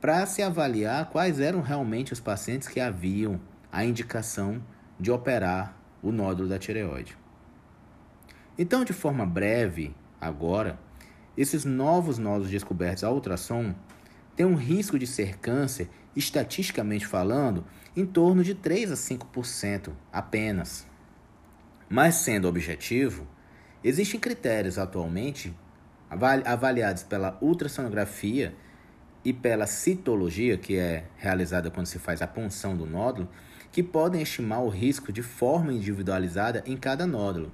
para 0.00 0.26
se 0.26 0.42
avaliar 0.42 1.08
quais 1.08 1.38
eram 1.38 1.62
realmente 1.62 2.12
os 2.12 2.18
pacientes 2.18 2.66
que 2.66 2.80
haviam 2.80 3.40
a 3.70 3.84
indicação 3.84 4.60
de 4.98 5.10
operar 5.10 5.76
o 6.02 6.10
nódulo 6.10 6.48
da 6.48 6.58
tireoide. 6.58 7.16
Então, 8.58 8.84
de 8.84 8.92
forma 8.92 9.24
breve, 9.24 9.94
agora, 10.20 10.78
esses 11.36 11.64
novos 11.64 12.18
nódulos 12.18 12.50
descobertos 12.50 13.04
ao 13.04 13.14
ultrassom 13.14 13.74
têm 14.36 14.46
um 14.46 14.54
risco 14.54 14.98
de 14.98 15.06
ser 15.06 15.38
câncer, 15.38 15.88
estatisticamente 16.14 17.06
falando, 17.06 17.64
em 17.96 18.06
torno 18.06 18.42
de 18.42 18.54
3 18.54 18.92
a 18.92 18.94
5% 18.94 19.90
apenas. 20.12 20.86
Mas 21.88 22.16
sendo 22.16 22.48
objetivo, 22.48 23.26
existem 23.84 24.18
critérios 24.18 24.78
atualmente 24.78 25.54
avaliados 26.10 27.02
pela 27.02 27.38
ultrassonografia 27.40 28.54
e 29.24 29.32
pela 29.32 29.66
citologia, 29.66 30.58
que 30.58 30.76
é 30.76 31.04
realizada 31.16 31.70
quando 31.70 31.86
se 31.86 31.98
faz 31.98 32.20
a 32.22 32.26
punção 32.26 32.76
do 32.76 32.86
nódulo, 32.86 33.28
que 33.70 33.82
podem 33.82 34.20
estimar 34.20 34.62
o 34.62 34.68
risco 34.68 35.12
de 35.12 35.22
forma 35.22 35.72
individualizada 35.72 36.62
em 36.66 36.76
cada 36.76 37.06
nódulo. 37.06 37.52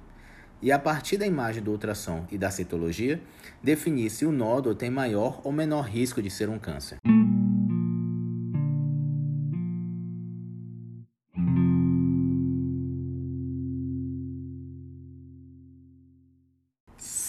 E 0.61 0.71
a 0.71 0.79
partir 0.79 1.17
da 1.17 1.25
imagem 1.25 1.63
do 1.63 1.71
ultrassom 1.71 2.25
e 2.31 2.37
da 2.37 2.51
citologia, 2.51 3.21
definir 3.63 4.09
se 4.09 4.25
o 4.25 4.31
nódulo 4.31 4.75
tem 4.75 4.89
maior 4.89 5.41
ou 5.43 5.51
menor 5.51 5.85
risco 5.85 6.21
de 6.21 6.29
ser 6.29 6.49
um 6.49 6.59
câncer. 6.59 6.97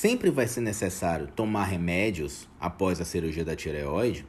sempre 0.00 0.30
vai 0.30 0.48
ser 0.48 0.62
necessário 0.62 1.26
tomar 1.26 1.64
remédios 1.64 2.48
após 2.58 3.02
a 3.02 3.04
cirurgia 3.04 3.44
da 3.44 3.54
tireoide, 3.54 4.26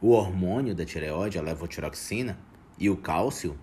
o 0.00 0.08
hormônio 0.08 0.74
da 0.74 0.86
tireoide, 0.86 1.38
a 1.38 1.42
levotiroxina, 1.42 2.38
e 2.78 2.88
o 2.88 2.96
cálcio? 2.96 3.58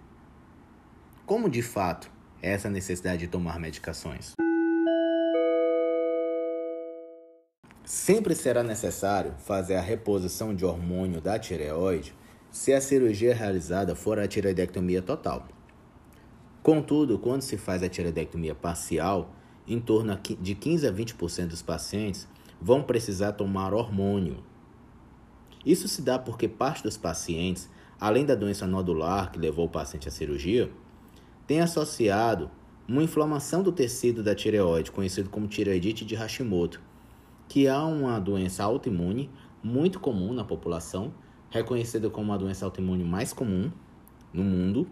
Como 1.25 1.50
de 1.50 1.63
fato 1.63 2.12
essa 2.41 2.70
necessidade 2.70 3.20
de 3.20 3.27
tomar 3.27 3.60
medicações? 3.60 4.34
Sempre 7.84 8.36
será 8.36 8.63
necessário 8.63 9.34
fazer 9.38 9.75
a 9.75 9.82
reposição 9.82 10.53
de 10.53 10.65
hormônio 10.65 11.22
da 11.22 11.39
tireoide 11.39 12.13
se 12.51 12.74
a 12.74 12.82
cirurgia 12.82 13.34
realizada 13.34 13.96
for 13.96 14.20
a 14.20 14.27
tireoidectomia 14.27 15.01
total. 15.01 15.48
Contudo, 16.62 17.17
quando 17.17 17.44
se 17.44 17.56
faz 17.56 17.82
a 17.82 17.88
tireoidectomia 17.88 18.53
parcial, 18.53 19.34
em 19.65 19.79
torno 19.79 20.20
de 20.41 20.53
15 20.56 20.88
a 20.88 20.91
20% 20.91 21.48
dos 21.48 21.62
pacientes 21.62 22.27
vão 22.62 22.84
precisar 22.84 23.34
tomar 23.34 23.74
hormônio. 23.74 24.44
Isso 25.65 25.88
se 25.88 26.01
dá 26.01 26.17
porque 26.17 26.48
parte 26.48 26.84
dos 26.84 26.98
pacientes, 26.98 27.70
além 28.00 28.25
da 28.25 28.36
doença 28.36 28.67
nodular 28.67 29.32
que 29.32 29.39
levou 29.39 29.65
o 29.65 29.70
paciente 29.70 30.08
à 30.08 30.12
cirurgia, 30.12 30.70
tem 31.48 31.62
associado 31.62 32.51
uma 32.88 33.01
inflamação 33.01 33.63
do 33.63 33.72
tecido 33.72 34.22
da 34.22 34.36
tireoide, 34.36 34.92
conhecido 34.92 35.30
como 35.30 35.48
tireoidite 35.48 36.06
de 36.06 36.13
Hashimoto, 36.13 36.82
que 37.48 37.66
é 37.66 37.77
uma 37.77 38.20
doença 38.20 38.63
autoimune 38.63 39.32
muito 39.63 40.00
comum 40.00 40.34
na 40.34 40.44
população, 40.44 41.13
reconhecida 41.50 42.10
como 42.10 42.34
a 42.34 42.38
doença 42.38 42.66
autoimune 42.66 43.04
mais 43.04 43.32
comum 43.32 43.72
no 44.34 44.44
mundo, 44.44 44.88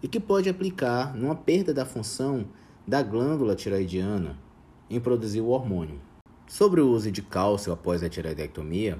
e 0.00 0.06
que 0.06 0.20
pode 0.20 0.48
aplicar 0.48 1.14
numa 1.16 1.34
perda 1.34 1.74
da 1.74 1.84
função 1.84 2.46
da 2.86 3.02
glândula 3.02 3.56
tiroidiana 3.56 4.38
em 4.88 5.00
produzir 5.00 5.40
o 5.40 5.48
hormônio. 5.48 6.00
Sobre 6.46 6.80
o 6.80 6.88
uso 6.88 7.10
de 7.10 7.20
cálcio 7.20 7.72
após 7.72 8.02
a 8.02 8.08
tiroidectomia, 8.08 8.98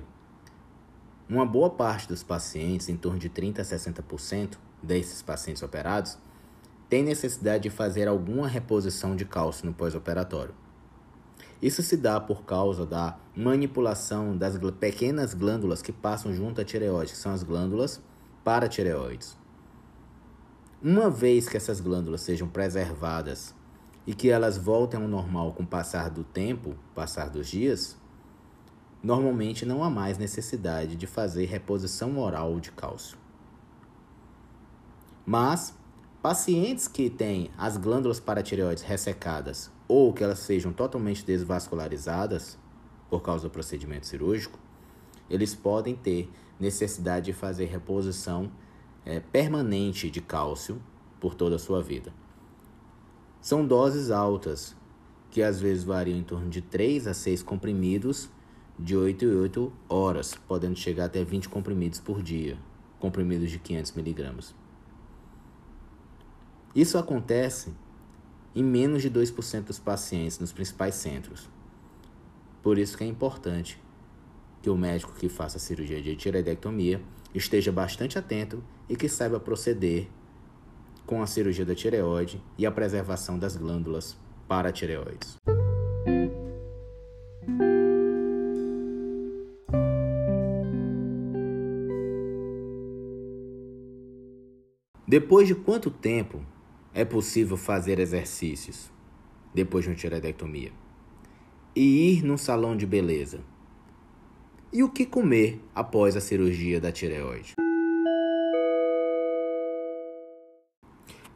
uma 1.28 1.46
boa 1.46 1.70
parte 1.70 2.08
dos 2.08 2.22
pacientes, 2.22 2.88
em 2.88 2.96
torno 2.96 3.18
de 3.18 3.28
30 3.28 3.62
a 3.62 3.64
60% 3.64 4.58
desses 4.82 5.22
pacientes 5.22 5.62
operados, 5.62 6.18
tem 6.88 7.02
necessidade 7.02 7.64
de 7.64 7.70
fazer 7.70 8.08
alguma 8.08 8.48
reposição 8.48 9.14
de 9.14 9.24
cálcio 9.24 9.66
no 9.66 9.74
pós-operatório. 9.74 10.54
Isso 11.60 11.82
se 11.82 11.96
dá 11.96 12.20
por 12.20 12.44
causa 12.44 12.86
da 12.86 13.18
manipulação 13.36 14.36
das 14.36 14.56
pequenas 14.78 15.34
glândulas 15.34 15.82
que 15.82 15.92
passam 15.92 16.32
junto 16.32 16.60
à 16.60 16.64
tireoide, 16.64 17.12
que 17.12 17.18
são 17.18 17.32
as 17.32 17.42
glândulas 17.42 18.00
paratireoides. 18.44 19.36
Uma 20.80 21.10
vez 21.10 21.48
que 21.48 21.56
essas 21.56 21.80
glândulas 21.80 22.20
sejam 22.20 22.48
preservadas 22.48 23.52
e 24.06 24.14
que 24.14 24.30
elas 24.30 24.56
voltem 24.56 25.02
ao 25.02 25.08
normal 25.08 25.52
com 25.52 25.64
o 25.64 25.66
passar 25.66 26.08
do 26.08 26.22
tempo, 26.22 26.76
passar 26.94 27.28
dos 27.28 27.48
dias, 27.48 27.96
normalmente 29.02 29.66
não 29.66 29.82
há 29.82 29.90
mais 29.90 30.16
necessidade 30.16 30.94
de 30.94 31.06
fazer 31.06 31.46
reposição 31.46 32.16
oral 32.18 32.60
de 32.60 32.70
cálcio. 32.70 33.18
Mas 35.26 35.76
pacientes 36.28 36.86
que 36.86 37.08
têm 37.08 37.50
as 37.56 37.78
glândulas 37.78 38.20
paratireoides 38.20 38.82
ressecadas 38.82 39.70
ou 39.88 40.12
que 40.12 40.22
elas 40.22 40.40
sejam 40.40 40.74
totalmente 40.74 41.24
desvascularizadas 41.24 42.58
por 43.08 43.22
causa 43.22 43.44
do 43.44 43.50
procedimento 43.50 44.06
cirúrgico, 44.06 44.58
eles 45.30 45.54
podem 45.54 45.96
ter 45.96 46.30
necessidade 46.60 47.24
de 47.24 47.32
fazer 47.32 47.64
reposição 47.64 48.52
é, 49.06 49.20
permanente 49.20 50.10
de 50.10 50.20
cálcio 50.20 50.78
por 51.18 51.34
toda 51.34 51.56
a 51.56 51.58
sua 51.58 51.82
vida. 51.82 52.12
São 53.40 53.66
doses 53.66 54.10
altas, 54.10 54.76
que 55.30 55.42
às 55.42 55.58
vezes 55.58 55.82
variam 55.82 56.18
em 56.18 56.22
torno 56.22 56.50
de 56.50 56.60
3 56.60 57.06
a 57.06 57.14
6 57.14 57.42
comprimidos 57.42 58.28
de 58.78 58.94
8 58.94 59.24
em 59.24 59.34
8 59.34 59.72
horas, 59.88 60.34
podendo 60.46 60.76
chegar 60.76 61.06
até 61.06 61.24
20 61.24 61.48
comprimidos 61.48 62.00
por 62.00 62.22
dia, 62.22 62.58
comprimidos 63.00 63.50
de 63.50 63.58
500 63.58 63.92
miligramas. 63.92 64.57
Isso 66.78 66.96
acontece 66.96 67.72
em 68.54 68.62
menos 68.62 69.02
de 69.02 69.10
2% 69.10 69.64
dos 69.64 69.80
pacientes 69.80 70.38
nos 70.38 70.52
principais 70.52 70.94
centros. 70.94 71.50
Por 72.62 72.78
isso 72.78 72.96
que 72.96 73.02
é 73.02 73.06
importante 73.08 73.82
que 74.62 74.70
o 74.70 74.76
médico 74.76 75.12
que 75.12 75.28
faça 75.28 75.56
a 75.56 75.60
cirurgia 75.60 76.00
de 76.00 76.14
tireoidectomia 76.14 77.02
esteja 77.34 77.72
bastante 77.72 78.16
atento 78.16 78.62
e 78.88 78.94
que 78.94 79.08
saiba 79.08 79.40
proceder 79.40 80.06
com 81.04 81.20
a 81.20 81.26
cirurgia 81.26 81.66
da 81.66 81.74
tireoide 81.74 82.40
e 82.56 82.64
a 82.64 82.70
preservação 82.70 83.36
das 83.36 83.56
glândulas 83.56 84.16
para 84.46 84.70
tireoides. 84.70 85.34
Depois 95.08 95.48
de 95.48 95.56
quanto 95.56 95.90
tempo 95.90 96.40
é 96.98 97.04
possível 97.04 97.56
fazer 97.56 98.00
exercícios 98.00 98.90
depois 99.54 99.84
de 99.84 99.90
uma 99.90 99.96
tireoidectomia? 99.96 100.72
E 101.72 102.10
ir 102.10 102.24
num 102.24 102.36
salão 102.36 102.76
de 102.76 102.84
beleza? 102.84 103.38
E 104.72 104.82
o 104.82 104.88
que 104.88 105.06
comer 105.06 105.60
após 105.72 106.16
a 106.16 106.20
cirurgia 106.20 106.80
da 106.80 106.90
tireoide? 106.90 107.54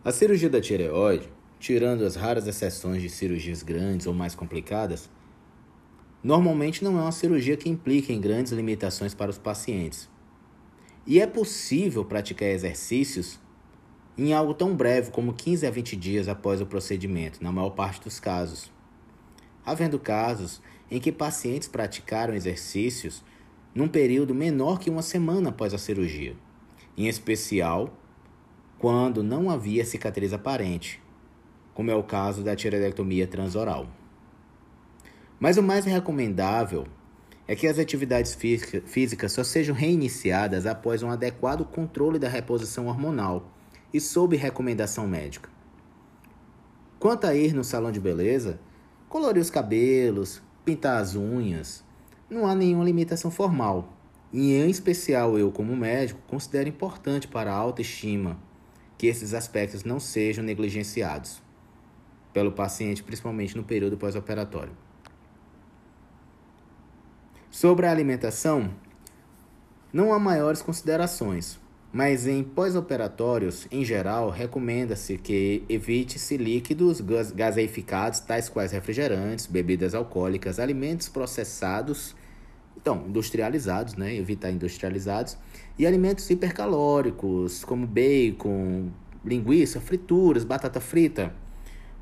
A 0.05 0.11
cirurgia 0.11 0.51
da 0.51 0.61
tireoide, 0.61 1.29
tirando 1.61 2.05
as 2.05 2.17
raras 2.17 2.49
exceções 2.49 3.01
de 3.01 3.09
cirurgias 3.09 3.63
grandes 3.63 4.09
ou 4.09 4.13
mais 4.13 4.35
complicadas, 4.35 5.09
normalmente 6.25 6.83
não 6.83 6.99
é 6.99 7.03
uma 7.03 7.13
cirurgia 7.13 7.57
que 7.57 7.71
implique 7.71 8.13
em 8.13 8.21
grandes 8.21 8.51
limitações 8.51 9.15
para 9.15 9.31
os 9.31 9.39
pacientes. 9.39 10.11
E 11.07 11.21
é 11.21 11.27
possível 11.29 12.05
praticar 12.05 12.49
exercícios 12.49 13.39
em 14.17 14.33
algo 14.33 14.53
tão 14.53 14.77
breve 14.77 15.11
como 15.11 15.33
15 15.33 15.67
a 15.67 15.71
20 15.71 15.97
dias 15.97 16.29
após 16.29 16.61
o 16.61 16.67
procedimento, 16.67 17.43
na 17.43 17.51
maior 17.51 17.71
parte 17.71 18.03
dos 18.03 18.21
casos. 18.21 18.71
Havendo 19.65 19.99
casos 19.99 20.61
em 20.91 21.01
que 21.01 21.11
pacientes 21.11 21.69
praticaram 21.69 22.35
exercícios 22.35 23.25
num 23.75 23.89
período 23.89 24.35
menor 24.35 24.79
que 24.79 24.91
uma 24.91 25.01
semana 25.01 25.49
após 25.49 25.73
a 25.73 25.79
cirurgia, 25.79 26.37
em 26.97 27.09
especial 27.09 27.97
quando 28.79 29.23
não 29.23 29.49
havia 29.49 29.85
cicatriz 29.85 30.33
aparente, 30.33 31.01
como 31.73 31.91
é 31.91 31.95
o 31.95 32.03
caso 32.03 32.43
da 32.43 32.55
tireoidectomia 32.55 33.27
transoral. 33.27 33.87
Mas 35.41 35.57
o 35.57 35.63
mais 35.63 35.85
recomendável 35.87 36.87
é 37.49 37.57
que 37.57 37.67
as 37.67 37.79
atividades 37.79 38.37
físicas 38.85 39.33
só 39.33 39.43
sejam 39.43 39.75
reiniciadas 39.75 40.67
após 40.67 41.03
um 41.03 41.11
adequado 41.11 41.65
controle 41.65 42.19
da 42.19 42.29
reposição 42.29 42.89
hormonal 42.89 43.51
e 43.93 44.01
sob 44.01 44.37
recomendação 44.37 45.07
médica. 45.07 45.51
Quanto 46.99 47.27
a 47.27 47.35
ir 47.35 47.53
no 47.53 47.65
salão 47.65 47.91
de 47.91 48.01
beleza, 48.01 48.61
colorir 49.09 49.43
os 49.43 49.51
cabelos, 49.51 50.41
pintar 50.65 51.03
as 51.03 51.15
unhas, 51.15 51.85
não 52.31 52.47
há 52.47 52.55
nenhuma 52.55 52.85
limitação 52.85 53.31
formal. 53.31 53.93
E 54.33 54.55
em 54.55 54.71
especial 54.71 55.39
eu, 55.39 55.53
como 55.53 55.77
médico, 55.77 56.21
considero 56.27 56.69
importante 56.69 57.29
para 57.29 57.53
a 57.53 57.57
autoestima 57.57 58.39
que 58.97 59.07
esses 59.07 59.35
aspectos 59.35 59.85
não 59.85 60.01
sejam 60.01 60.45
negligenciados 60.45 61.43
pelo 62.33 62.53
paciente, 62.53 63.03
principalmente 63.03 63.57
no 63.57 63.65
período 63.65 63.99
pós-operatório. 63.99 64.73
Sobre 67.51 67.85
a 67.85 67.91
alimentação, 67.91 68.73
não 69.93 70.15
há 70.15 70.19
maiores 70.19 70.63
considerações, 70.63 71.59
mas 71.93 72.27
em 72.27 72.43
pós-operatórios, 72.43 73.69
em 73.71 73.85
geral, 73.85 74.31
recomenda-se 74.31 75.19
que 75.19 75.63
evite-se 75.69 76.39
líquidos 76.39 77.03
gaseificados, 77.35 78.21
tais 78.21 78.49
quais 78.49 78.73
refrigerantes, 78.73 79.47
bebidas 79.47 79.95
alcoólicas, 79.95 80.59
alimentos 80.59 81.11
processados, 81.11 82.17
então, 82.75 83.05
industrializados, 83.07 83.95
né? 83.95 84.15
Evitar 84.17 84.51
industrializados, 84.51 85.37
e 85.79 85.87
alimentos 85.87 86.29
hipercalóricos, 86.31 87.63
como 87.63 87.87
bacon, 87.87 88.89
linguiça, 89.23 89.79
frituras, 89.79 90.45
batata 90.45 90.81
frita, 90.81 91.35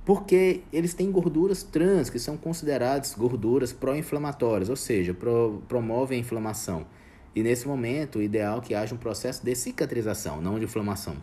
porque 0.04 0.62
eles 0.72 0.94
têm 0.94 1.10
gorduras 1.10 1.64
trans, 1.64 2.08
que 2.08 2.18
são 2.18 2.36
consideradas 2.36 3.14
gorduras 3.14 3.72
pró-inflamatórias, 3.72 4.70
ou 4.70 4.76
seja, 4.76 5.12
pro, 5.12 5.62
promovem 5.68 6.18
a 6.18 6.20
inflamação. 6.20 6.86
E 7.34 7.42
nesse 7.42 7.66
momento, 7.66 8.18
o 8.18 8.22
ideal 8.22 8.58
é 8.58 8.60
que 8.60 8.74
haja 8.74 8.94
um 8.94 8.98
processo 8.98 9.44
de 9.44 9.54
cicatrização, 9.54 10.40
não 10.40 10.58
de 10.58 10.64
inflamação. 10.64 11.16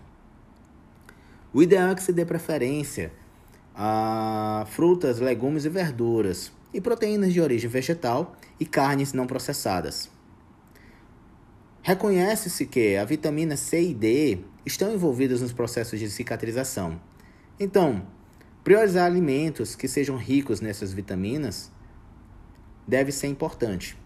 O 1.54 1.62
ideal 1.62 1.90
é 1.90 1.96
que 1.96 2.04
se 2.04 2.14
dê 2.14 2.26
preferência 2.26 3.12
a 3.76 4.66
frutas, 4.70 5.20
legumes 5.20 5.66
e 5.66 5.70
verduras, 5.70 6.52
e 6.74 6.82
proteínas 6.82 7.34
de 7.34 7.42
origem 7.42 7.70
vegetal 7.70 8.36
e 8.60 8.66
carnes 8.66 9.14
não 9.14 9.28
processadas. 9.28 10.10
Reconhece-se 11.82 12.66
que 12.66 12.98
a 12.98 13.06
vitamina 13.06 13.56
C 13.56 13.82
e 13.82 13.94
D 13.94 14.40
estão 14.66 14.94
envolvidas 14.94 15.42
nos 15.42 15.54
processos 15.54 16.00
de 16.00 16.10
cicatrização. 16.10 17.00
Então, 17.60 18.06
priorizar 18.64 19.06
alimentos 19.06 19.76
que 19.76 19.88
sejam 19.88 20.18
ricos 20.18 20.60
nessas 20.60 20.92
vitaminas 20.92 21.72
deve 22.86 23.12
ser 23.12 23.28
importante. 23.28 23.98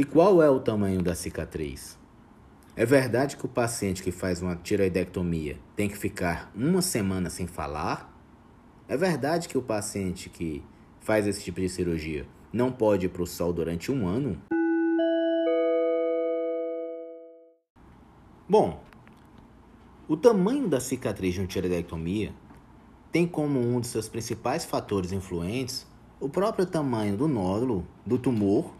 E 0.00 0.04
qual 0.04 0.42
é 0.42 0.48
o 0.48 0.58
tamanho 0.58 1.02
da 1.02 1.14
cicatriz? 1.14 1.98
É 2.74 2.86
verdade 2.86 3.36
que 3.36 3.44
o 3.44 3.48
paciente 3.50 4.02
que 4.02 4.10
faz 4.10 4.40
uma 4.40 4.56
tiroidectomia 4.56 5.58
tem 5.76 5.90
que 5.90 5.98
ficar 5.98 6.50
uma 6.54 6.80
semana 6.80 7.28
sem 7.28 7.46
falar? 7.46 8.10
É 8.88 8.96
verdade 8.96 9.46
que 9.46 9.58
o 9.58 9.62
paciente 9.62 10.30
que 10.30 10.64
faz 11.00 11.26
esse 11.26 11.44
tipo 11.44 11.60
de 11.60 11.68
cirurgia 11.68 12.26
não 12.50 12.72
pode 12.72 13.04
ir 13.04 13.08
para 13.10 13.22
o 13.22 13.26
sol 13.26 13.52
durante 13.52 13.92
um 13.92 14.08
ano? 14.08 14.40
Bom, 18.48 18.82
o 20.08 20.16
tamanho 20.16 20.66
da 20.66 20.80
cicatriz 20.80 21.34
de 21.34 21.40
uma 21.40 21.46
tiroidectomia 21.46 22.32
tem 23.12 23.26
como 23.26 23.60
um 23.60 23.78
dos 23.78 23.90
seus 23.90 24.08
principais 24.08 24.64
fatores 24.64 25.12
influentes 25.12 25.86
o 26.18 26.26
próprio 26.26 26.64
tamanho 26.64 27.18
do 27.18 27.28
nódulo, 27.28 27.86
do 28.06 28.18
tumor 28.18 28.79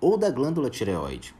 ou 0.00 0.16
da 0.16 0.30
glândula 0.30 0.70
tireoide. 0.70 1.34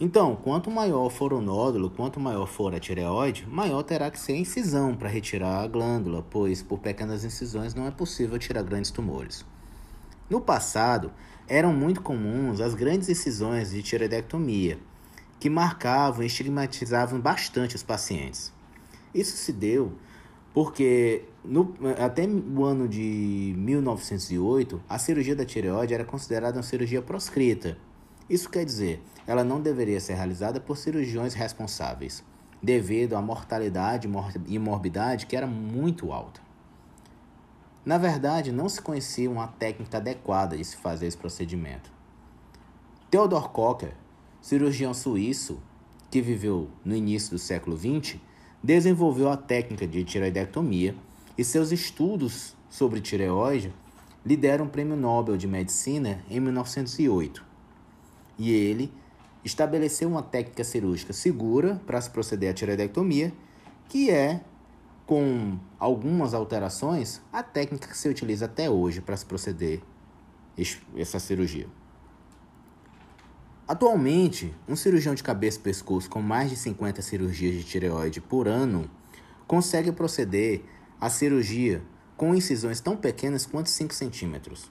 Então, 0.00 0.34
quanto 0.34 0.70
maior 0.70 1.08
for 1.08 1.32
o 1.32 1.40
nódulo, 1.40 1.88
quanto 1.88 2.18
maior 2.18 2.46
for 2.46 2.74
a 2.74 2.80
tireoide, 2.80 3.46
maior 3.48 3.82
terá 3.84 4.10
que 4.10 4.18
ser 4.18 4.32
a 4.32 4.38
incisão 4.38 4.94
para 4.96 5.08
retirar 5.08 5.62
a 5.62 5.68
glândula, 5.68 6.24
pois 6.28 6.62
por 6.62 6.80
pequenas 6.80 7.24
incisões 7.24 7.74
não 7.74 7.86
é 7.86 7.92
possível 7.92 8.36
tirar 8.38 8.62
grandes 8.64 8.90
tumores. 8.90 9.46
No 10.28 10.40
passado, 10.40 11.12
eram 11.46 11.72
muito 11.72 12.02
comuns 12.02 12.60
as 12.60 12.74
grandes 12.74 13.08
incisões 13.08 13.70
de 13.70 13.82
tireoidectomia, 13.82 14.78
que 15.38 15.48
marcavam 15.48 16.22
e 16.22 16.26
estigmatizavam 16.26 17.20
bastante 17.20 17.76
os 17.76 17.82
pacientes. 17.82 18.52
Isso 19.14 19.36
se 19.36 19.52
deu 19.52 19.92
porque 20.54 21.24
no, 21.44 21.74
até 22.00 22.24
o 22.26 22.64
ano 22.64 22.88
de 22.88 23.52
1908, 23.58 24.80
a 24.88 24.98
cirurgia 25.00 25.34
da 25.34 25.44
tireoide 25.44 25.92
era 25.92 26.04
considerada 26.04 26.56
uma 26.56 26.62
cirurgia 26.62 27.02
proscrita. 27.02 27.76
Isso 28.30 28.48
quer 28.48 28.64
dizer, 28.64 29.02
ela 29.26 29.42
não 29.42 29.60
deveria 29.60 30.00
ser 30.00 30.14
realizada 30.14 30.60
por 30.60 30.76
cirurgiões 30.76 31.34
responsáveis, 31.34 32.22
devido 32.62 33.16
à 33.16 33.20
mortalidade 33.20 34.08
e 34.46 34.58
morbidade 34.58 35.26
que 35.26 35.36
era 35.36 35.46
muito 35.46 36.12
alta. 36.12 36.40
Na 37.84 37.98
verdade, 37.98 38.52
não 38.52 38.68
se 38.68 38.80
conhecia 38.80 39.28
uma 39.28 39.48
técnica 39.48 39.98
adequada 39.98 40.56
de 40.56 40.64
se 40.64 40.76
fazer 40.76 41.06
esse 41.06 41.18
procedimento. 41.18 41.92
Theodor 43.10 43.50
Kocher, 43.50 43.94
cirurgião 44.40 44.94
suíço 44.94 45.60
que 46.10 46.22
viveu 46.22 46.70
no 46.84 46.94
início 46.94 47.32
do 47.32 47.38
século 47.38 47.76
XX, 47.76 48.20
desenvolveu 48.64 49.28
a 49.28 49.36
técnica 49.36 49.86
de 49.86 50.02
tireoidectomia 50.04 50.94
e 51.36 51.44
seus 51.44 51.70
estudos 51.70 52.56
sobre 52.70 52.98
tireoide 52.98 53.70
lhe 54.24 54.38
deram 54.38 54.64
o 54.64 54.68
Prêmio 54.70 54.96
Nobel 54.96 55.36
de 55.36 55.46
Medicina 55.46 56.24
em 56.30 56.40
1908. 56.40 57.44
E 58.38 58.50
ele 58.50 58.90
estabeleceu 59.44 60.08
uma 60.08 60.22
técnica 60.22 60.64
cirúrgica 60.64 61.12
segura 61.12 61.78
para 61.86 62.00
se 62.00 62.08
proceder 62.08 62.50
à 62.50 62.54
tireoidectomia, 62.54 63.34
que 63.86 64.10
é, 64.10 64.40
com 65.04 65.58
algumas 65.78 66.32
alterações, 66.32 67.20
a 67.30 67.42
técnica 67.42 67.86
que 67.86 67.98
se 67.98 68.08
utiliza 68.08 68.46
até 68.46 68.70
hoje 68.70 69.02
para 69.02 69.14
se 69.14 69.26
proceder 69.26 69.82
essa 70.96 71.18
cirurgia. 71.18 71.66
Atualmente, 73.66 74.54
um 74.68 74.76
cirurgião 74.76 75.14
de 75.14 75.22
cabeça 75.22 75.58
e 75.58 75.62
pescoço 75.62 76.10
com 76.10 76.20
mais 76.20 76.50
de 76.50 76.56
50 76.56 77.00
cirurgias 77.00 77.54
de 77.54 77.64
tireoide 77.64 78.20
por 78.20 78.46
ano 78.46 78.90
consegue 79.46 79.90
proceder 79.90 80.62
à 81.00 81.08
cirurgia 81.08 81.82
com 82.14 82.34
incisões 82.34 82.80
tão 82.80 82.94
pequenas 82.94 83.46
quanto 83.46 83.70
5 83.70 83.94
centímetros. 83.94 84.70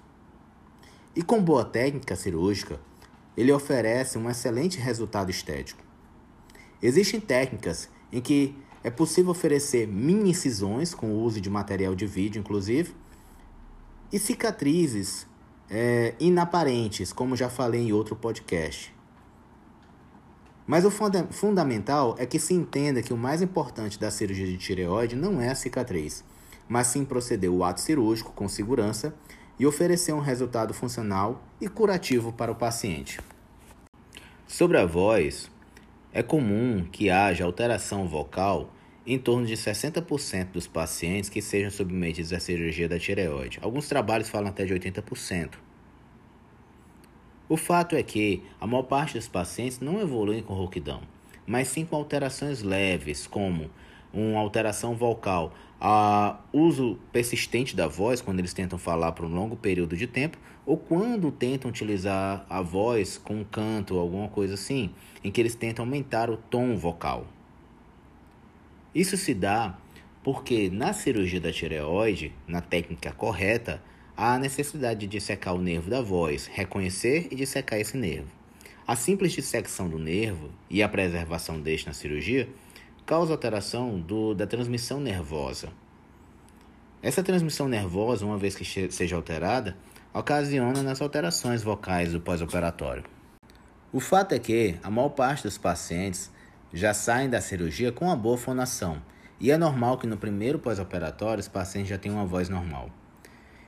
E 1.15 1.23
com 1.23 1.43
boa 1.43 1.65
técnica 1.65 2.15
cirúrgica, 2.15 2.79
ele 3.35 3.51
oferece 3.51 4.19
um 4.19 4.29
excelente 4.29 4.77
resultado 4.77 5.31
estético. 5.31 5.83
Existem 6.79 7.19
técnicas 7.19 7.89
em 8.11 8.21
que 8.21 8.55
é 8.83 8.91
possível 8.91 9.31
oferecer 9.31 9.87
mini 9.87 10.29
incisões 10.29 10.93
com 10.93 11.07
o 11.07 11.23
uso 11.23 11.41
de 11.41 11.49
material 11.49 11.95
de 11.95 12.05
vídeo, 12.05 12.39
inclusive, 12.39 12.93
e 14.11 14.19
cicatrizes 14.19 15.25
é, 15.75 16.13
inaparentes, 16.19 17.11
como 17.11 17.35
já 17.35 17.49
falei 17.49 17.81
em 17.81 17.91
outro 17.91 18.15
podcast. 18.15 18.93
Mas 20.67 20.85
o 20.85 20.91
funda 20.91 21.27
fundamental 21.31 22.15
é 22.19 22.27
que 22.27 22.37
se 22.37 22.53
entenda 22.53 23.01
que 23.01 23.11
o 23.11 23.17
mais 23.17 23.41
importante 23.41 23.99
da 23.99 24.11
cirurgia 24.11 24.45
de 24.45 24.55
tireoide 24.55 25.15
não 25.15 25.41
é 25.41 25.49
a 25.49 25.55
cicatriz, 25.55 26.23
mas 26.69 26.87
sim 26.87 27.03
proceder 27.03 27.49
o 27.49 27.63
ato 27.63 27.81
cirúrgico 27.81 28.31
com 28.33 28.47
segurança, 28.47 29.15
e 29.59 29.65
oferecer 29.65 30.13
um 30.13 30.19
resultado 30.19 30.73
funcional 30.73 31.43
e 31.61 31.67
curativo 31.67 32.33
para 32.33 32.51
o 32.51 32.55
paciente. 32.55 33.19
Sobre 34.47 34.77
a 34.77 34.85
voz, 34.85 35.49
é 36.11 36.23
comum 36.23 36.85
que 36.91 37.09
haja 37.09 37.45
alteração 37.45 38.07
vocal 38.07 38.71
em 39.05 39.19
torno 39.19 39.45
de 39.45 39.53
60% 39.53 40.51
dos 40.51 40.67
pacientes 40.67 41.29
que 41.29 41.41
sejam 41.41 41.69
submetidos 41.69 42.31
à 42.31 42.39
cirurgia 42.39 42.87
da 42.87 42.97
tireoide. 42.97 43.59
Alguns 43.61 43.87
trabalhos 43.87 44.29
falam 44.29 44.49
até 44.49 44.65
de 44.65 44.73
80%. 44.73 45.55
O 47.49 47.57
fato 47.57 47.95
é 47.95 48.01
que 48.01 48.41
a 48.59 48.65
maior 48.65 48.83
parte 48.83 49.15
dos 49.15 49.27
pacientes 49.27 49.79
não 49.79 49.99
evoluem 49.99 50.41
com 50.41 50.53
rouquidão, 50.53 51.01
mas 51.45 51.67
sim 51.67 51.83
com 51.83 51.97
alterações 51.97 52.61
leves, 52.61 53.27
como 53.27 53.69
uma 54.13 54.39
alteração 54.39 54.95
vocal, 54.95 55.53
a 55.81 56.39
uso 56.53 56.97
persistente 57.11 57.75
da 57.75 57.87
voz 57.87 58.21
quando 58.21 58.39
eles 58.39 58.53
tentam 58.53 58.79
falar 58.79 59.11
por 59.11 59.25
um 59.25 59.33
longo 59.33 59.57
período 59.57 59.97
de 59.97 60.07
tempo, 60.07 60.37
ou 60.65 60.77
quando 60.77 61.29
tentam 61.29 61.69
utilizar 61.69 62.45
a 62.49 62.61
voz 62.61 63.17
com 63.17 63.41
um 63.41 63.43
canto 63.43 63.95
ou 63.95 63.99
alguma 63.99 64.29
coisa 64.29 64.53
assim, 64.53 64.91
em 65.21 65.29
que 65.29 65.41
eles 65.41 65.55
tentam 65.55 65.83
aumentar 65.83 66.29
o 66.29 66.37
tom 66.37 66.77
vocal. 66.77 67.27
Isso 68.93 69.17
se 69.17 69.33
dá 69.33 69.77
porque 70.23 70.69
na 70.69 70.93
cirurgia 70.93 71.41
da 71.41 71.51
tireoide, 71.51 72.33
na 72.47 72.61
técnica 72.61 73.11
correta, 73.11 73.81
há 74.15 74.35
a 74.35 74.39
necessidade 74.39 75.01
de 75.01 75.07
dissecar 75.07 75.53
o 75.53 75.61
nervo 75.61 75.89
da 75.89 76.01
voz, 76.01 76.47
reconhecer 76.47 77.27
e 77.29 77.35
dissecar 77.35 77.79
esse 77.79 77.97
nervo. 77.97 78.29
A 78.87 78.95
simples 78.95 79.33
dissecção 79.33 79.89
do 79.89 79.97
nervo 79.97 80.49
e 80.69 80.81
a 80.81 80.89
preservação 80.89 81.59
deste 81.59 81.87
na 81.87 81.93
cirurgia 81.93 82.47
causa 83.05 83.33
alteração 83.33 83.99
do, 83.99 84.33
da 84.33 84.47
transmissão 84.47 84.99
nervosa. 84.99 85.69
Essa 87.01 87.21
transmissão 87.21 87.67
nervosa, 87.67 88.25
uma 88.25 88.37
vez 88.37 88.55
que 88.55 88.63
seja 88.91 89.15
alterada, 89.15 89.75
ocasiona 90.13 90.81
nas 90.81 91.01
alterações 91.01 91.61
vocais 91.61 92.13
do 92.13 92.21
pós-operatório. 92.21 93.03
O 93.91 93.99
fato 93.99 94.33
é 94.33 94.39
que 94.39 94.75
a 94.81 94.89
maior 94.89 95.09
parte 95.09 95.43
dos 95.43 95.57
pacientes 95.57 96.31
já 96.73 96.93
saem 96.93 97.29
da 97.29 97.39
cirurgia 97.39 97.91
com 97.91 98.05
uma 98.05 98.15
boa 98.15 98.37
fonação, 98.37 98.99
e 99.39 99.51
é 99.51 99.57
normal 99.57 99.97
que 99.97 100.07
no 100.07 100.17
primeiro 100.17 100.57
pós-operatório 100.57 101.39
os 101.39 101.47
pacientes 101.47 101.89
já 101.89 101.97
tenham 101.97 102.17
uma 102.17 102.25
voz 102.25 102.49
normal. 102.49 102.89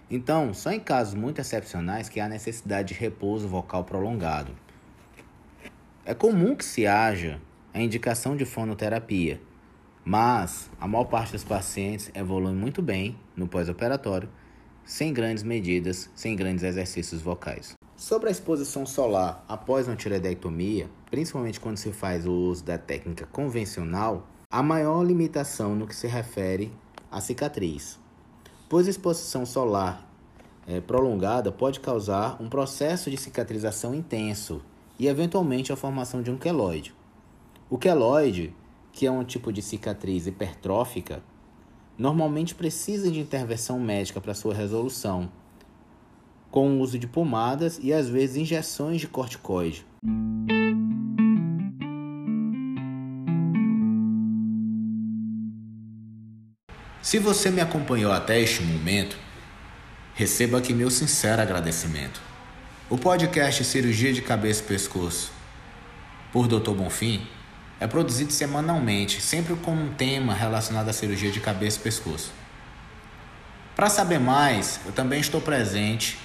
Então, 0.09 0.53
só 0.53 0.71
em 0.71 0.79
casos 0.79 1.13
muito 1.13 1.39
excepcionais 1.39 2.09
que 2.09 2.19
há 2.19 2.27
necessidade 2.27 2.93
de 2.93 2.99
repouso 2.99 3.47
vocal 3.47 3.83
prolongado. 3.83 4.51
É 6.03 6.13
comum 6.13 6.55
que 6.55 6.65
se 6.65 6.87
haja 6.87 7.39
a 7.73 7.79
indicação 7.79 8.35
de 8.35 8.45
fonoterapia, 8.45 9.41
mas 10.03 10.69
a 10.79 10.87
maior 10.87 11.05
parte 11.05 11.31
dos 11.31 11.43
pacientes 11.43 12.11
evolui 12.13 12.53
muito 12.53 12.81
bem 12.81 13.17
no 13.35 13.47
pós-operatório, 13.47 14.29
sem 14.85 15.11
grandes 15.11 15.43
medidas, 15.43 16.09
sem 16.15 16.35
grandes 16.35 16.63
exercícios 16.63 17.21
vocais. 17.21 17.73
Sobre 17.97 18.29
a 18.29 18.31
exposição 18.31 18.85
solar 18.85 19.43
após 19.47 19.87
uma 19.87 19.95
tireoidectomia, 19.95 20.89
principalmente 21.09 21.59
quando 21.59 21.77
se 21.77 21.91
faz 21.91 22.25
o 22.25 22.31
uso 22.31 22.63
da 22.63 22.77
técnica 22.77 23.25
convencional, 23.25 24.27
a 24.49 24.61
maior 24.61 25.03
limitação 25.03 25.75
no 25.75 25.87
que 25.87 25.95
se 25.95 26.07
refere 26.07 26.71
à 27.11 27.19
cicatriz, 27.19 27.99
pois 28.69 28.87
exposição 28.87 29.45
solar 29.45 30.07
é, 30.67 30.79
prolongada 30.79 31.51
pode 31.51 31.79
causar 31.79 32.41
um 32.41 32.49
processo 32.49 33.09
de 33.09 33.17
cicatrização 33.17 33.93
intenso 33.93 34.61
e, 34.99 35.07
eventualmente, 35.07 35.71
a 35.71 35.75
formação 35.75 36.21
de 36.21 36.31
um 36.31 36.37
queloide. 36.37 36.93
O 37.69 37.77
queloide, 37.77 38.55
que 38.91 39.05
é 39.05 39.11
um 39.11 39.23
tipo 39.23 39.51
de 39.51 39.61
cicatriz 39.61 40.27
hipertrófica, 40.27 41.23
normalmente 41.97 42.53
precisa 42.53 43.09
de 43.09 43.19
intervenção 43.19 43.79
médica 43.79 44.19
para 44.19 44.33
sua 44.33 44.53
resolução, 44.53 45.31
com 46.51 46.69
o 46.69 46.79
uso 46.79 46.97
de 46.97 47.07
pomadas 47.07 47.79
e 47.81 47.93
às 47.93 48.07
vezes 48.07 48.37
injeções 48.37 49.01
de 49.01 49.07
corticoide. 49.07 49.85
Se 57.01 57.19
você 57.19 57.51
me 57.51 57.61
acompanhou 57.61 58.11
até 58.11 58.39
este 58.39 58.63
momento, 58.63 59.15
receba 60.15 60.57
aqui 60.57 60.73
meu 60.73 60.89
sincero 60.89 61.41
agradecimento. 61.41 62.19
O 62.89 62.97
podcast 62.97 63.63
Cirurgia 63.63 64.11
de 64.11 64.21
Cabeça 64.21 64.63
e 64.63 64.67
Pescoço, 64.67 65.31
por 66.31 66.47
Dr. 66.47 66.71
Bonfim, 66.71 67.21
é 67.79 67.87
produzido 67.87 68.31
semanalmente, 68.31 69.21
sempre 69.21 69.55
com 69.55 69.73
um 69.73 69.93
tema 69.93 70.33
relacionado 70.33 70.89
à 70.89 70.93
cirurgia 70.93 71.31
de 71.31 71.39
cabeça 71.39 71.79
e 71.79 71.81
pescoço. 71.81 72.31
Para 73.75 73.89
saber 73.89 74.19
mais, 74.19 74.79
eu 74.85 74.91
também 74.91 75.19
estou 75.19 75.41
presente 75.41 76.17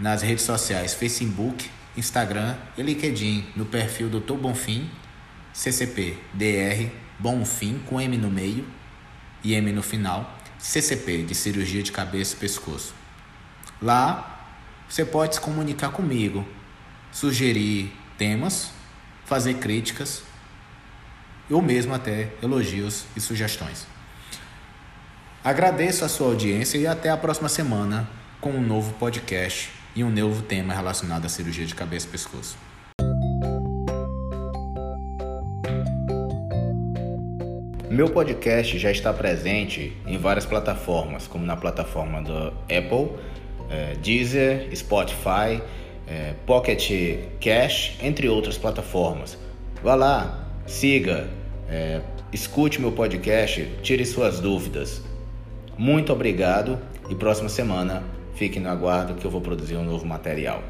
nas 0.00 0.22
redes 0.22 0.44
sociais 0.44 0.94
Facebook, 0.94 1.70
Instagram 1.96 2.56
e 2.76 2.82
LinkedIn 2.82 3.46
no 3.54 3.66
perfil 3.66 4.08
Dr. 4.08 4.34
Bonfim, 4.34 4.90
CCP 5.52 6.18
DR 6.32 6.90
Bonfim 7.18 7.80
com 7.86 8.00
M 8.00 8.16
no 8.16 8.30
meio 8.30 8.66
e 9.42 9.54
M 9.54 9.70
no 9.72 9.82
final, 9.82 10.38
CCP 10.58 11.22
de 11.22 11.34
cirurgia 11.34 11.82
de 11.82 11.92
cabeça 11.92 12.34
e 12.34 12.38
pescoço. 12.38 12.94
Lá 13.80 14.30
você 14.88 15.04
pode 15.04 15.34
se 15.34 15.40
comunicar 15.40 15.90
comigo, 15.90 16.46
sugerir 17.12 17.92
temas, 18.16 18.70
fazer 19.24 19.54
críticas 19.54 20.22
ou 21.50 21.60
mesmo 21.60 21.94
até 21.94 22.30
elogios 22.42 23.04
e 23.16 23.20
sugestões. 23.20 23.86
Agradeço 25.42 26.04
a 26.04 26.08
sua 26.08 26.28
audiência 26.28 26.78
e 26.78 26.86
até 26.86 27.10
a 27.10 27.16
próxima 27.16 27.48
semana 27.48 28.08
com 28.40 28.50
um 28.50 28.62
novo 28.62 28.94
podcast 28.94 29.70
e 29.94 30.02
um 30.02 30.10
novo 30.10 30.42
tema 30.42 30.74
relacionado 30.74 31.26
à 31.26 31.28
cirurgia 31.28 31.66
de 31.66 31.74
cabeça 31.74 32.06
e 32.06 32.10
pescoço. 32.10 32.56
Meu 37.90 38.10
podcast 38.10 38.76
já 38.76 38.90
está 38.90 39.12
presente 39.12 39.96
em 40.04 40.18
várias 40.18 40.44
plataformas, 40.44 41.28
como 41.28 41.46
na 41.46 41.56
plataforma 41.56 42.20
do 42.22 42.48
Apple, 42.62 43.16
é, 43.70 43.94
Deezer, 44.02 44.68
Spotify, 44.74 45.62
é, 46.06 46.34
Pocket 46.44 46.90
Cash, 47.40 47.96
entre 48.02 48.28
outras 48.28 48.58
plataformas. 48.58 49.38
Vá 49.80 49.94
lá, 49.94 50.43
siga, 50.66 51.28
é, 51.68 52.00
escute 52.32 52.80
meu 52.80 52.92
podcast, 52.92 53.68
tire 53.82 54.04
suas 54.04 54.40
dúvidas. 54.40 55.02
Muito 55.76 56.12
obrigado 56.12 56.78
e 57.08 57.14
próxima 57.14 57.48
semana 57.48 58.02
fique 58.34 58.58
no 58.58 58.68
aguardo 58.68 59.14
que 59.14 59.24
eu 59.24 59.30
vou 59.30 59.40
produzir 59.40 59.76
um 59.76 59.84
novo 59.84 60.06
material. 60.06 60.62